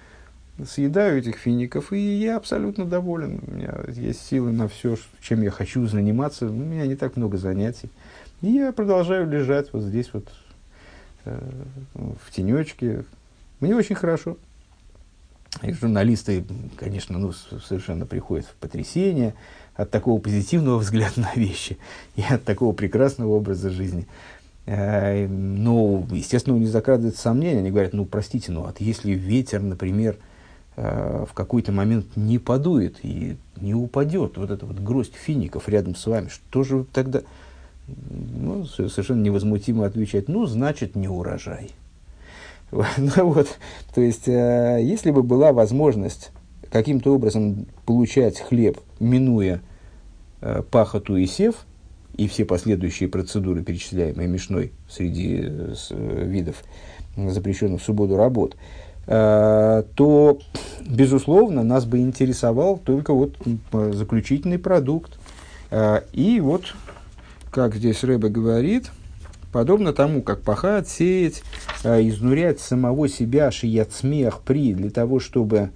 [0.66, 3.40] съедаю этих фиников, и я абсолютно доволен.
[3.46, 6.48] У меня есть силы на все, чем я хочу заниматься.
[6.48, 7.90] У меня не так много занятий.
[8.42, 10.28] И я продолжаю лежать вот здесь вот
[11.26, 11.40] э,
[11.96, 13.04] в тенечке.
[13.60, 14.38] Мне очень хорошо.
[15.62, 16.44] И журналисты,
[16.78, 19.34] конечно, ну, совершенно приходят в потрясение
[19.76, 21.78] от такого позитивного взгляда на вещи
[22.16, 24.08] и от такого прекрасного образа жизни.
[24.66, 27.60] Э, но, естественно, у них закрадывается сомнение.
[27.60, 30.18] Они говорят, ну, простите, ну, вот если ветер, например,
[30.76, 35.96] Э, в какой-то момент не подует и не упадет вот эта вот гроздь фиников рядом
[35.96, 37.22] с вами, что же тогда?
[37.88, 41.70] Ну, совершенно невозмутимо отвечать, ну, значит, не урожай.
[42.98, 43.48] Ну, вот,
[43.94, 46.32] то есть, э, если бы была возможность
[46.72, 49.62] каким-то образом получать хлеб, минуя
[50.42, 51.66] э, пахоту и сев,
[52.16, 55.50] и все последующие процедуры, перечисляемые Мишной среди
[55.90, 56.64] видов
[57.16, 58.56] запрещенных в субботу работ,
[59.06, 60.40] Э, то,
[60.88, 63.36] безусловно, нас бы интересовал только вот
[63.72, 65.20] заключительный продукт.
[65.72, 66.74] Э, и вот,
[67.52, 68.92] как здесь Рэбе говорит,
[69.54, 71.44] подобно тому, как пахать, сеять,
[71.86, 75.70] э, изнурять самого себя, шият смех при, для того, чтобы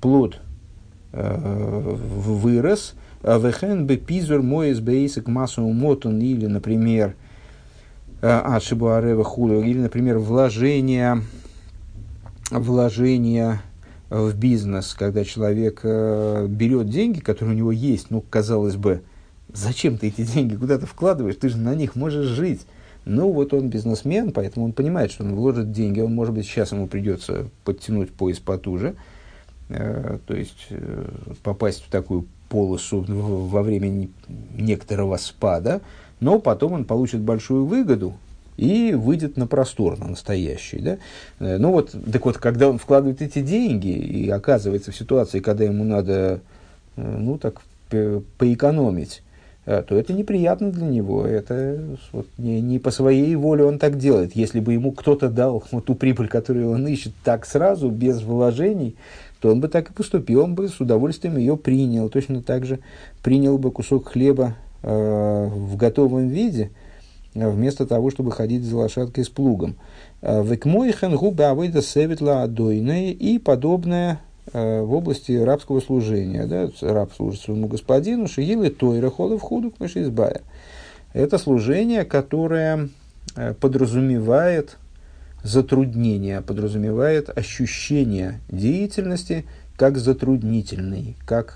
[0.00, 0.38] плод
[1.12, 7.16] вырос, вехен бы пизур моес бейсик массу мотон или, например,
[8.20, 11.22] ашибу арева хулю, или, например, вложение
[12.50, 13.62] вложения
[14.10, 19.02] в бизнес, когда человек э, берет деньги, которые у него есть, ну, казалось бы,
[19.52, 22.66] зачем ты эти деньги куда-то вкладываешь, ты же на них можешь жить.
[23.06, 26.72] Ну, вот он бизнесмен, поэтому он понимает, что он вложит деньги, он, может быть, сейчас
[26.72, 28.96] ему придется подтянуть пояс потуже,
[29.68, 31.08] э, то есть э,
[31.44, 34.08] попасть в такую полосу во время
[34.56, 35.82] некоторого спада,
[36.18, 38.14] но потом он получит большую выгоду,
[38.56, 40.80] и выйдет на простор, на настоящий.
[40.80, 40.98] Да?
[41.38, 45.62] Э, ну вот, так вот, когда он вкладывает эти деньги и оказывается в ситуации, когда
[45.62, 46.40] ему надо,
[46.96, 47.60] ну так,
[48.38, 49.22] поэкономить,
[49.66, 51.26] то это неприятно для него.
[51.26, 54.36] Это вот, не, не по своей воле он так делает.
[54.36, 58.96] Если бы ему кто-то дал вот ту прибыль, которую он ищет, так сразу, без вложений,
[59.40, 62.08] то он бы так и поступил, он бы с удовольствием ее принял.
[62.08, 62.78] Точно так же
[63.22, 66.70] принял бы кусок хлеба э, в готовом виде,
[67.34, 69.76] э, вместо того, чтобы ходить за лошадкой с плугом.
[70.22, 76.46] Э, Векмойхен губы авойда севетла адойные и подобное э, в области рабского служения.
[76.46, 76.70] Да?
[76.80, 80.42] Раб служит своему господину, шиилы тойра холов худу избая.
[81.12, 82.88] Это служение, которое
[83.60, 84.76] подразумевает
[85.42, 89.44] затруднение, подразумевает ощущение деятельности
[89.76, 91.54] как затруднительный, как,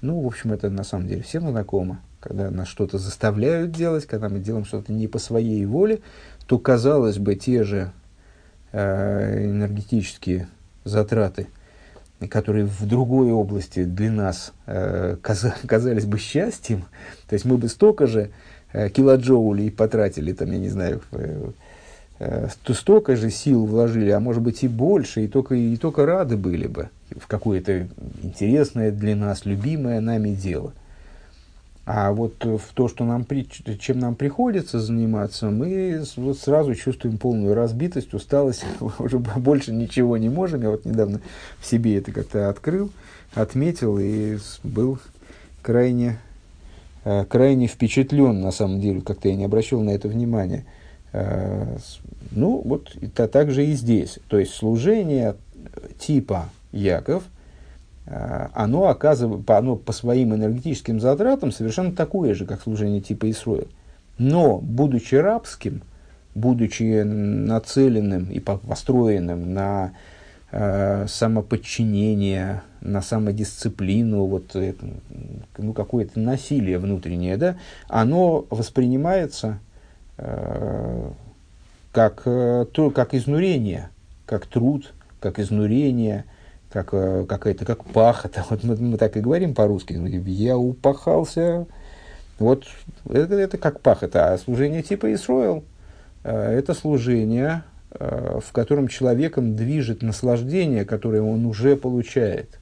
[0.00, 4.28] ну, в общем, это на самом деле всем знакомо, когда нас что-то заставляют делать, когда
[4.28, 6.00] мы делаем что-то не по своей воле,
[6.46, 7.92] то, казалось бы, те же
[8.72, 10.48] э, энергетические
[10.84, 11.48] затраты,
[12.26, 16.84] которые в другой области для нас э, казались бы счастьем,
[17.28, 18.30] то есть мы бы столько же
[18.72, 21.50] э, килоджоулей потратили, там, я не знаю, э,
[22.18, 26.36] э, столько же сил вложили, а может быть и больше, и только, и только рады
[26.36, 26.88] были бы.
[27.16, 27.88] В какое-то
[28.22, 30.72] интересное для нас, любимое нами дело–
[31.90, 33.26] а вот в то, что нам,
[33.80, 38.66] чем нам приходится заниматься, мы вот сразу чувствуем полную разбитость, усталость,
[38.98, 40.60] уже больше ничего не можем.
[40.60, 41.22] Я вот недавно
[41.58, 42.90] в себе это как-то открыл,
[43.32, 44.98] отметил и был
[45.62, 46.18] крайне,
[47.04, 50.66] э, крайне впечатлен, на самом деле, как-то я не обращал на это внимания.
[51.14, 51.78] Э,
[52.32, 54.18] ну, вот это так же и здесь.
[54.28, 55.36] То есть служение
[55.98, 57.37] типа Яков– Э,
[58.10, 63.68] оно, оказывает, оно по своим энергетическим затратам совершенно такое же, как служение типа Исроил.
[64.16, 65.82] Но, будучи рабским,
[66.34, 69.92] будучи нацеленным и построенным на
[70.52, 74.86] э, самоподчинение, на самодисциплину, вот это,
[75.58, 77.56] ну, какое-то насилие внутреннее, да,
[77.88, 79.58] оно воспринимается
[80.16, 81.10] э,
[81.92, 83.90] как, э, то, как изнурение,
[84.24, 86.24] как труд, как изнурение–
[86.70, 88.44] как э, какая-то, как пахота.
[88.50, 89.92] Вот мы, мы так и говорим по-русски.
[90.28, 91.66] Я упахался.
[92.38, 92.66] Вот
[93.08, 94.32] это, это как пахота.
[94.32, 95.64] А служение типа Исроил
[96.24, 102.58] э,– это служение, э, в котором человеком движет наслаждение, которое он уже получает.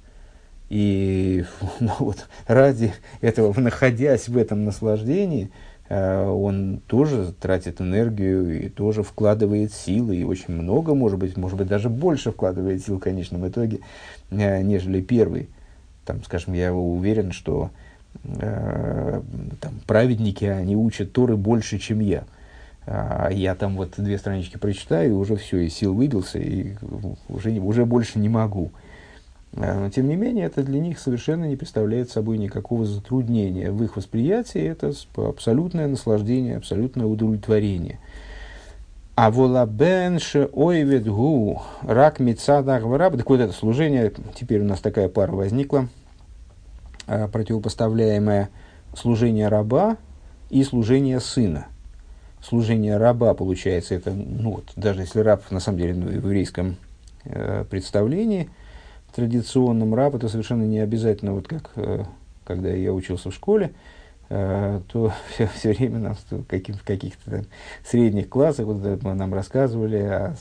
[0.68, 1.44] И
[1.80, 9.02] ну, вот, ради этого, находясь в этом наслаждении, Э, он тоже тратит энергию и тоже
[9.02, 13.46] вкладывает силы, и очень много, может быть, может быть, даже больше вкладывает сил в конечном
[13.46, 13.80] итоге,
[14.30, 15.48] э, нежели первый.
[16.04, 17.70] Там, скажем, я уверен, что
[18.24, 19.22] э,
[19.60, 22.24] там, праведники, они учат Торы больше, чем я.
[22.88, 26.74] А я там вот две странички прочитаю, и уже все, и сил выбился, и
[27.28, 28.70] уже, уже больше не могу.
[29.58, 33.70] А, но, тем не менее, это для них совершенно не представляет собой никакого затруднения.
[33.70, 37.98] В их восприятии это абсолютное наслаждение, абсолютное удовлетворение.
[39.14, 43.16] А волабенше ойвет гу рак мецадах вараб.
[43.16, 45.88] Так вот это служение, теперь у нас такая пара возникла,
[47.06, 48.50] а, противопоставляемая
[48.94, 49.96] служение раба
[50.50, 51.68] и служение сына.
[52.42, 56.76] Служение раба, получается, это, ну вот, даже если раб, на самом деле, ну, в еврейском
[57.24, 58.50] э, представлении–
[59.16, 62.04] традиционным раб, это совершенно не обязательно, вот как э,
[62.44, 63.72] когда я учился в школе,
[64.28, 67.46] э, то все, все время нам в, каких, в каких-то там
[67.82, 70.36] средних классах вот, нам рассказывали о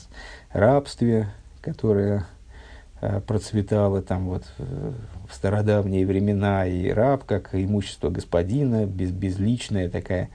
[0.52, 1.28] рабстве,
[1.62, 2.26] которое
[3.00, 10.28] э, процветало там вот в стародавние времена, и раб как имущество господина, без, безличная такая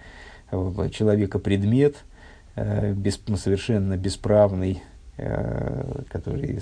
[0.51, 1.95] человека-предмет,
[2.55, 4.83] без, совершенно бесправный,
[6.09, 6.61] который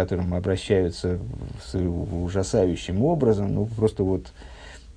[0.00, 1.18] которым обращаются
[1.62, 4.32] с ужасающим образом, ну, просто вот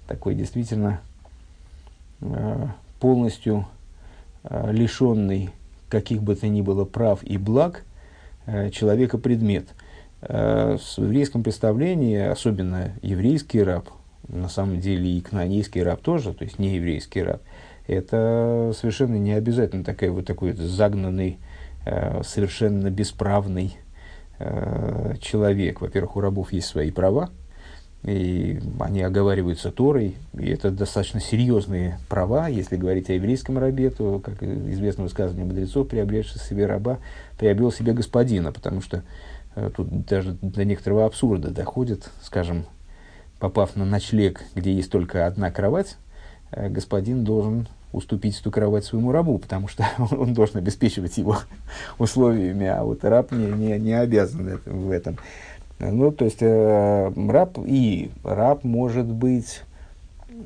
[0.08, 1.02] такой действительно
[2.22, 2.68] э,
[3.02, 3.68] полностью
[4.44, 5.50] э, лишенный
[5.90, 7.84] каких бы то ни было прав и благ
[8.46, 9.68] э, человека предмет.
[10.22, 13.90] В еврейском представлении, особенно еврейский раб,
[14.30, 17.42] на самом деле и кнанейский раб тоже, то есть не еврейский раб,
[17.88, 21.40] это совершенно не обязательно такой вот такой загнанный,
[21.84, 23.76] совершенно бесправный
[25.22, 27.30] человек, во-первых, у рабов есть свои права,
[28.04, 34.20] и они оговариваются Торой, и это достаточно серьезные права, если говорить о еврейском рабе, то,
[34.20, 37.00] как известно высказывание мудрецов, приобретший себе раба,
[37.38, 39.04] приобрел себе господина, потому что
[39.56, 42.66] э, тут даже до некоторого абсурда доходит, скажем,
[43.40, 45.96] попав на ночлег, где есть только одна кровать,
[46.52, 51.38] э, господин должен уступить эту кровать своему рабу, потому что он должен обеспечивать его
[51.98, 55.18] условиями, а вот раб не, не, не обязан в этом.
[55.80, 59.62] Ну, то есть э, раб и раб может быть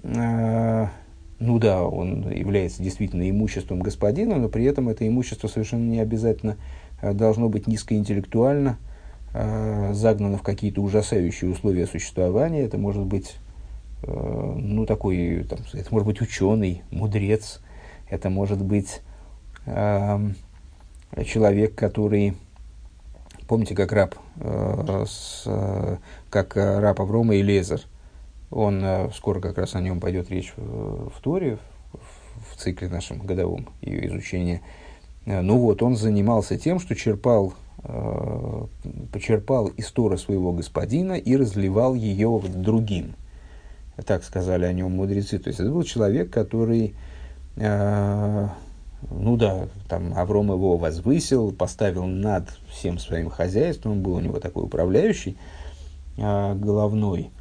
[0.03, 0.87] э,
[1.39, 6.57] ну да, он является действительно имуществом господина, но при этом это имущество совершенно не обязательно
[7.01, 8.77] э, должно быть низкоинтеллектуально,
[9.33, 12.63] э, загнано в какие-то ужасающие условия существования.
[12.63, 13.35] Это может быть,
[14.03, 17.61] ну, такой, там, это может быть ученый, мудрец,
[18.09, 19.01] это может быть
[19.65, 20.19] э,
[21.25, 22.35] человек, который,
[23.47, 25.97] помните, как раб, э, с, э,
[26.29, 27.81] как раб Аврома и Лезер–
[28.49, 31.57] он, э, скоро как раз о нем пойдет речь в, в Торе,
[31.93, 34.61] в, в цикле нашем годовом ее изучения.
[35.25, 38.65] Э, ну вот, он занимался тем, что черпал, э,
[39.11, 43.15] почерпал из Тора своего господина и разливал ее другим.
[44.05, 45.39] Так сказали о нем мудрецы.
[45.39, 46.95] То есть это был человек, который,
[47.55, 48.47] э,
[49.09, 54.39] ну да, там Авром его возвысил, поставил над всем своим хозяйством, он был у него
[54.39, 55.37] такой управляющий,
[56.17, 57.31] э, головной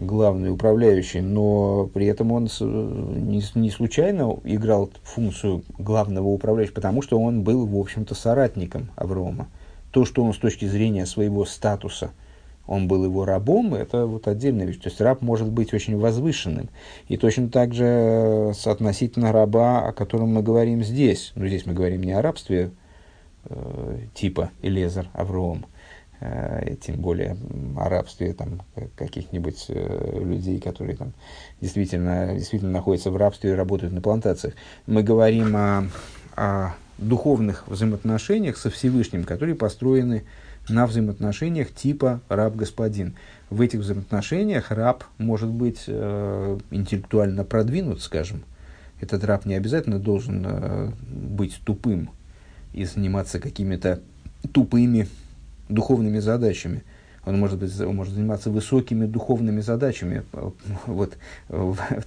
[0.00, 7.20] главный управляющий, но при этом он не, не случайно играл функцию главного управляющего, потому что
[7.20, 9.48] он был, в общем-то, соратником Аврома.
[9.90, 12.12] То, что он с точки зрения своего статуса,
[12.70, 14.78] он был его рабом, это вот отдельная вещь.
[14.78, 16.70] То есть раб может быть очень возвышенным.
[17.08, 21.32] И точно так же э, относительно раба, о котором мы говорим здесь.
[21.34, 22.70] Но здесь мы говорим не о рабстве
[23.44, 25.66] э, типа Элезар Авром,
[26.22, 27.34] Э, тем более
[27.78, 28.60] о рабстве там,
[28.94, 31.14] каких-нибудь э, людей, которые там,
[31.62, 34.52] действительно, действительно находятся в рабстве и работают на плантациях.
[34.86, 35.84] Мы говорим о,
[36.36, 40.24] о духовных взаимоотношениях со Всевышним, которые построены
[40.70, 43.16] на взаимоотношениях типа раб-господин.
[43.50, 48.42] В этих взаимоотношениях раб может быть э, интеллектуально продвинут, скажем.
[49.00, 52.10] Этот раб не обязательно должен э, быть тупым
[52.72, 54.00] и заниматься какими-то
[54.52, 55.08] тупыми
[55.68, 56.84] духовными задачами.
[57.24, 60.24] Он может, быть, он может заниматься высокими духовными задачами.
[60.86, 61.16] Вот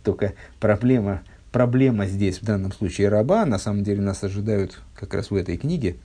[0.03, 5.30] только проблема, проблема здесь, в данном случае раба, на самом деле нас ожидают как раз
[5.30, 5.97] в этой книге,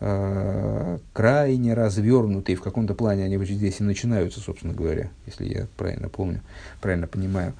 [0.00, 6.40] крайне развернутые, в каком-то плане они здесь и начинаются, собственно говоря, если я правильно помню,
[6.80, 7.54] правильно понимаю,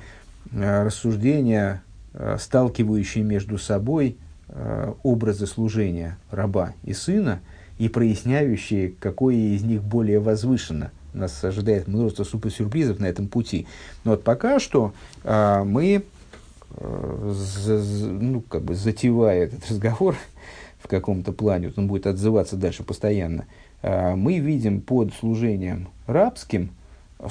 [0.53, 1.83] э, рассуждения,
[2.13, 4.19] э, сталкивающие между собой
[4.49, 7.41] э, образы служения раба и сына–
[7.79, 10.91] и проясняющие, какое из них более возвышено.
[11.13, 13.67] Нас ожидает множество суперсюрпризов на этом пути.
[14.05, 14.93] Но вот пока что
[15.25, 16.05] мы,
[16.81, 20.17] ну, как бы затевая этот разговор
[20.85, 23.47] в каком-то плане, он будет отзываться дальше постоянно,
[23.83, 26.73] а, мы видим под служением рабским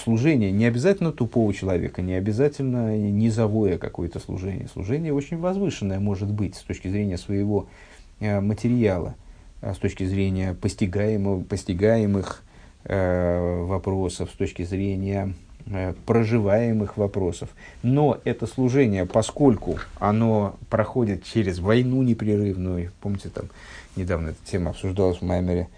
[0.03, 4.67] служение не обязательно тупого человека, не обязательно низовое какое-то служение.
[4.73, 7.67] Служение очень возвышенное может быть с точки зрения своего
[8.19, 9.13] э, материала.
[9.61, 12.43] А, с точки зрения постигаемых, постигаемых
[12.85, 15.35] вопросов, с точки зрения
[16.05, 17.49] проживаемых вопросов.
[17.81, 23.45] Но это служение, поскольку оно проходит через войну непрерывную, помните, там
[23.95, 25.69] недавно эта тема обсуждалась в Маймере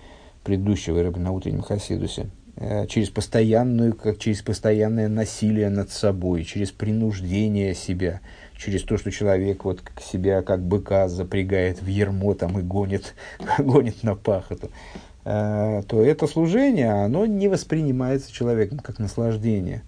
[0.44, 6.72] предыдущего рыба на утреннем Хасидусе, э, через постоянную, как через постоянное насилие над собой, через
[6.72, 8.22] принуждение себя,
[8.56, 13.16] через то, что человек вот себя как быка запрягает в ермо там, и гонит,
[13.58, 19.82] гонит на пахоту, э, то это служение, оно не воспринимается человеком как наслаждение.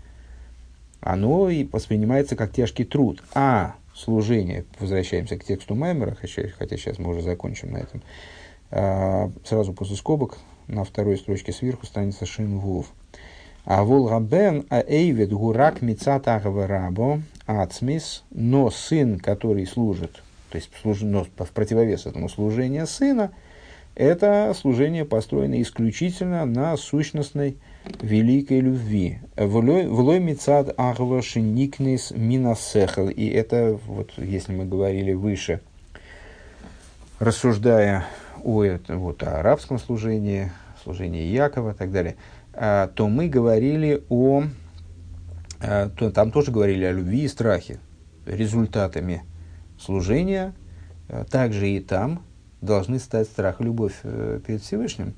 [0.99, 3.23] Оно и воспринимается как тяжкий труд.
[3.35, 8.01] А служение, возвращаемся к тексту Маймера, хотя, хотя сейчас мы уже закончим на этом,
[8.71, 12.91] э, сразу после скобок, на второй строчке сверху страница Шин Вулов.
[13.63, 20.69] А вол рабен а эйвид гурак мицат рабо ацмис, но сын, который служит, то есть
[20.81, 23.31] служ, но в противовес этому служению сына,
[23.97, 27.57] это служение построено исключительно на сущностной
[28.01, 29.19] великой любви.
[29.35, 33.09] Влой мицад ахва шиникнис минасехал.
[33.09, 35.61] И это, вот, если мы говорили выше,
[37.19, 38.05] рассуждая
[38.43, 40.51] о, вот, о арабском служении,
[40.83, 42.15] служении Якова и так далее,
[42.53, 44.43] а, то мы говорили о
[45.59, 47.79] Э, то, там тоже говорили о любви и страхе.
[48.25, 49.23] Результатами
[49.79, 50.53] служения
[51.07, 52.23] э, также и там
[52.61, 55.13] должны стать страх и любовь э, перед Всевышним.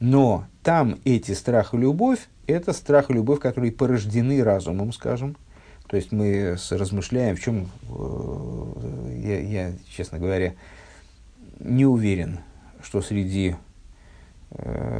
[0.00, 5.36] Но там эти страх и любовь– это страх и любовь, которые порождены разумом, скажем.
[5.86, 7.68] То есть мы размышляем, в чем,
[9.22, 10.54] я, я, честно говоря,
[11.60, 12.40] не уверен,
[12.82, 13.54] что среди,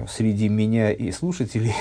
[0.07, 1.73] среди меня и слушателей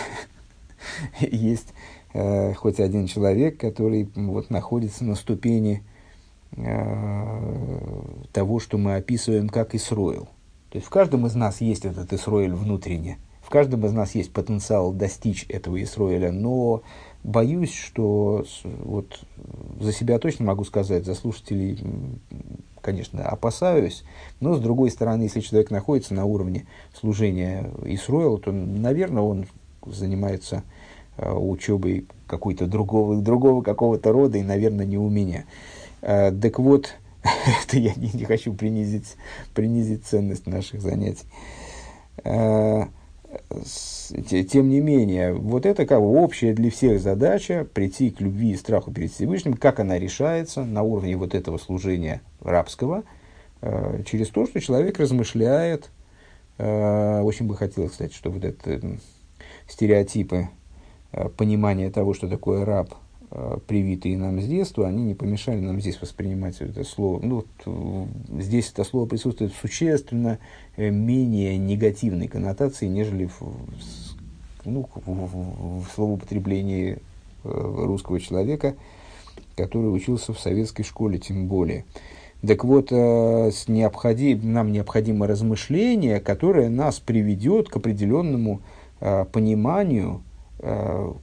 [1.20, 1.74] есть
[2.14, 5.93] э, хоть один человек, который вот, находится на ступени э,
[8.32, 10.28] того, что мы описываем как Исроил.
[10.70, 14.32] То есть в каждом из нас есть этот Исроиль внутренне, в каждом из нас есть
[14.32, 16.82] потенциал достичь этого Исроиля, но
[17.24, 19.20] боюсь, что вот
[19.80, 21.78] за себя точно могу сказать, за слушателей,
[22.82, 24.04] конечно, опасаюсь,
[24.40, 29.46] но с другой стороны, если человек находится на уровне служения Исроила, то, наверное, он
[29.86, 30.64] занимается
[31.18, 35.44] э, учебой какой-то другого, другого какого-то рода, и, наверное, не у меня.
[36.04, 36.94] Э, так вот,
[37.24, 39.16] это я не, не хочу принизить,
[39.54, 41.26] принизить ценность наших занятий.
[42.24, 42.86] Э,
[44.52, 48.92] тем не менее, вот это как общая для всех задача прийти к любви и страху
[48.92, 53.04] перед Всевышним, как она решается на уровне вот этого служения рабского,
[53.62, 55.90] э, через то, что человек размышляет.
[56.60, 59.00] Очень бы хотелось, кстати, чтобы вот это
[59.68, 60.50] стереотипы
[61.36, 62.94] понимания того, что такое раб,
[63.68, 67.20] привитые нам с детства, они не помешали нам здесь воспринимать это слово.
[67.24, 70.40] Ну, вот, здесь это слово присутствует существенно
[70.76, 73.42] Э, менее негативной коннотации, нежели в,
[74.66, 76.98] ну, в, в, в словоупотреблении
[77.44, 78.76] э, русского человека,
[79.56, 81.86] который учился в советской школе, тем более.
[82.46, 88.62] Так вот, э, с необходим, нам необходимо размышление, которое нас приведет к определенному
[89.34, 90.22] пониманию,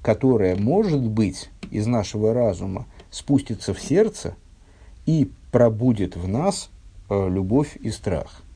[0.03, 4.35] которое, может быть, из нашего разума спустится в сердце
[5.07, 6.71] и пробудет в нас
[7.09, 8.43] любовь и страх–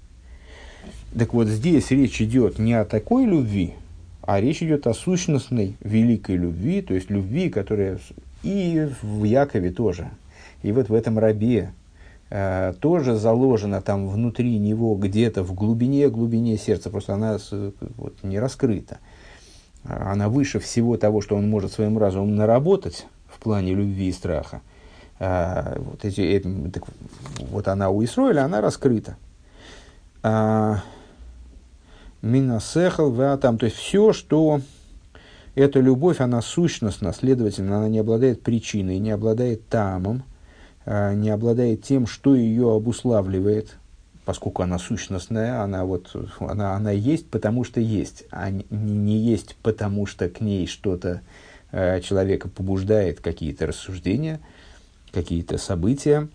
[1.16, 3.74] так вот, здесь речь идет не о такой любви,
[4.22, 8.00] а речь идет о сущностной великой любви, то есть любви, которая
[8.42, 10.10] и в Якове тоже,
[10.64, 11.72] и вот в этом рабе
[12.30, 17.38] э, тоже заложена там внутри него, где-то в глубине, глубине сердца, просто она
[17.96, 18.98] вот, не раскрыта.
[19.84, 24.62] Она выше всего того, что он может своим разумом наработать в плане любви и страха.
[25.20, 26.84] А, вот, эти, это, так,
[27.50, 29.16] вот она у Исроиля, она раскрыта.
[30.22, 30.82] А,
[32.22, 34.62] Минасехал, там, то есть все, что
[35.54, 40.22] эта любовь, она сущностна, следовательно, она не обладает причиной, не обладает тамом,
[40.86, 43.76] а, не обладает тем, что ее обуславливает,
[44.24, 49.56] поскольку она сущностная, она, вот, она, она есть, потому что есть, а не, не есть,
[49.62, 51.20] потому что к ней что-то
[51.72, 54.40] а, человека побуждает, какие-то рассуждения,
[55.12, 56.28] какие-то события.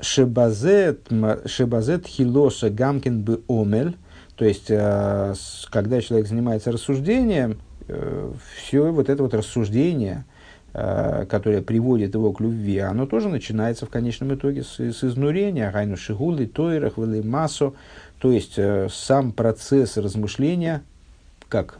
[0.00, 1.08] Шебазет,
[1.46, 3.96] шебазет хилоша гамкин бы омель,
[4.36, 5.34] то есть, э,
[5.70, 7.58] когда человек занимается рассуждением,
[7.88, 10.35] э, все вот это вот рассуждение, э,
[10.76, 15.96] которое приводит его к любви, оно тоже начинается в конечном итоге с, с изнурения, гайну
[15.96, 17.74] шигулы, тойрах, массу,
[18.18, 18.58] то есть
[18.90, 20.82] сам процесс размышления,
[21.48, 21.78] как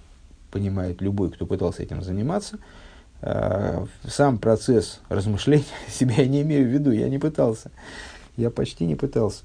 [0.51, 2.59] понимает любой, кто пытался этим заниматься,
[3.23, 7.71] Э, сам процесс размышления, себя я не имею в виду, я не пытался,
[8.37, 9.45] я почти не пытался.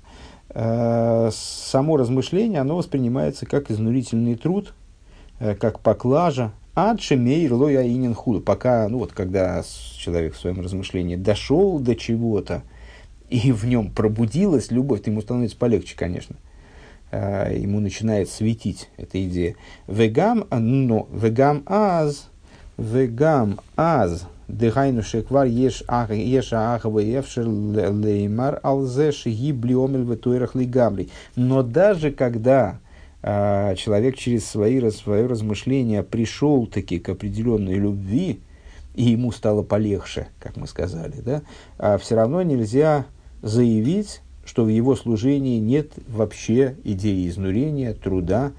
[0.50, 4.74] Э, само размышление, оно воспринимается как изнурительный труд,
[5.40, 8.42] э, как поклажа, Адшемейр лоя инин худу.
[8.42, 9.64] Пока, ну вот, когда
[9.98, 12.64] человек в своем размышлении дошел до чего-то,
[13.30, 16.36] и в нем пробудилась любовь, то ему становится полегче, конечно.
[17.12, 19.56] Ему начинает светить эта идея.
[19.88, 22.30] Вегам, но, вегам аз,
[22.78, 31.10] Вегам аз дыхайну шеквар еш еша ахава евшер леймар алзе шиги блиомель ветуэрах лигамри.
[31.36, 32.80] Но даже когда а,
[33.24, 38.40] человек через свои, свои размышления пришел таки к определенной любви,
[38.96, 41.44] и ему стало полегче, как мы сказали, да,
[41.78, 43.06] а все равно нельзя
[43.42, 48.52] заявить, что в его служении нет вообще идеи изнурения, труда,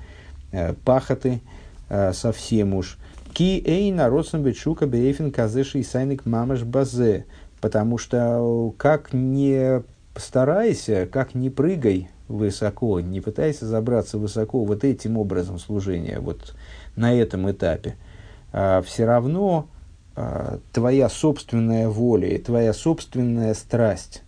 [0.53, 1.41] э, пахоты,
[1.89, 2.99] э, совсем уж.
[3.33, 7.25] Ки эй народсом бечука бейфин казеши и сайник мамаш базе.
[7.61, 9.83] Потому что как не
[10.17, 16.55] старайся, как не прыгай высоко, не пытайся забраться высоко вот этим образом служения, вот
[16.97, 17.97] на этом этапе,
[18.53, 19.69] а, все равно
[20.17, 24.23] а, твоя собственная воля и твоя собственная страсть,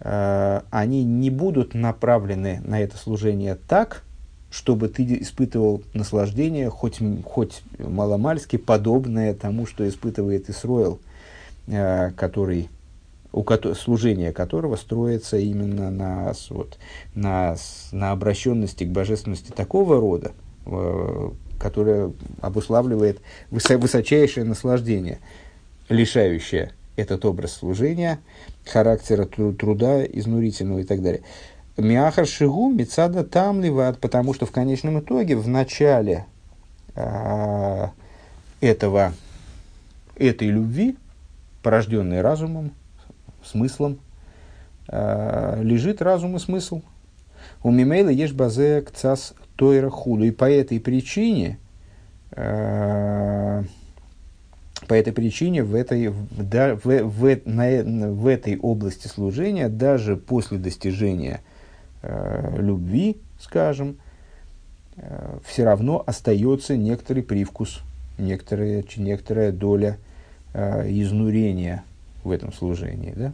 [0.00, 4.02] а, они не будут направлены на это служение так,
[4.50, 11.00] чтобы ты испытывал наслаждение, хоть, хоть маломальски подобное тому, что испытывает Исроил,
[11.66, 12.70] который,
[13.32, 16.78] у ко- служение которого строится именно на, вот,
[17.14, 17.56] на,
[17.92, 20.32] на обращенности к божественности такого рода,
[20.66, 23.20] э, которая обуславливает
[23.50, 25.18] высо- высочайшее наслаждение,
[25.88, 28.18] лишающее этот образ служения,
[28.64, 31.22] характера труда изнурительного и так далее.
[31.76, 36.26] Миахар Шигу Мицада там ливат, потому что в конечном итоге, в начале
[36.96, 37.92] а,
[38.60, 39.12] этого,
[40.16, 40.96] этой любви,
[41.62, 42.72] порожденной разумом,
[43.48, 43.98] смыслом,
[44.88, 46.82] а, лежит разум и смысл.
[47.62, 50.24] У Мимейла есть базе кцас тойра худу.
[50.24, 51.58] И по этой причине,
[52.32, 53.62] э,
[54.86, 60.16] по этой причине в этой, в, да, в, в, на, в этой области служения, даже
[60.16, 61.40] после достижения
[62.02, 63.98] э, любви, скажем,
[64.96, 67.80] э, все равно остается некоторый привкус,
[68.18, 69.98] некоторая, некоторая доля
[70.54, 71.84] э, изнурения
[72.28, 73.12] в этом служении.
[73.16, 73.32] Да?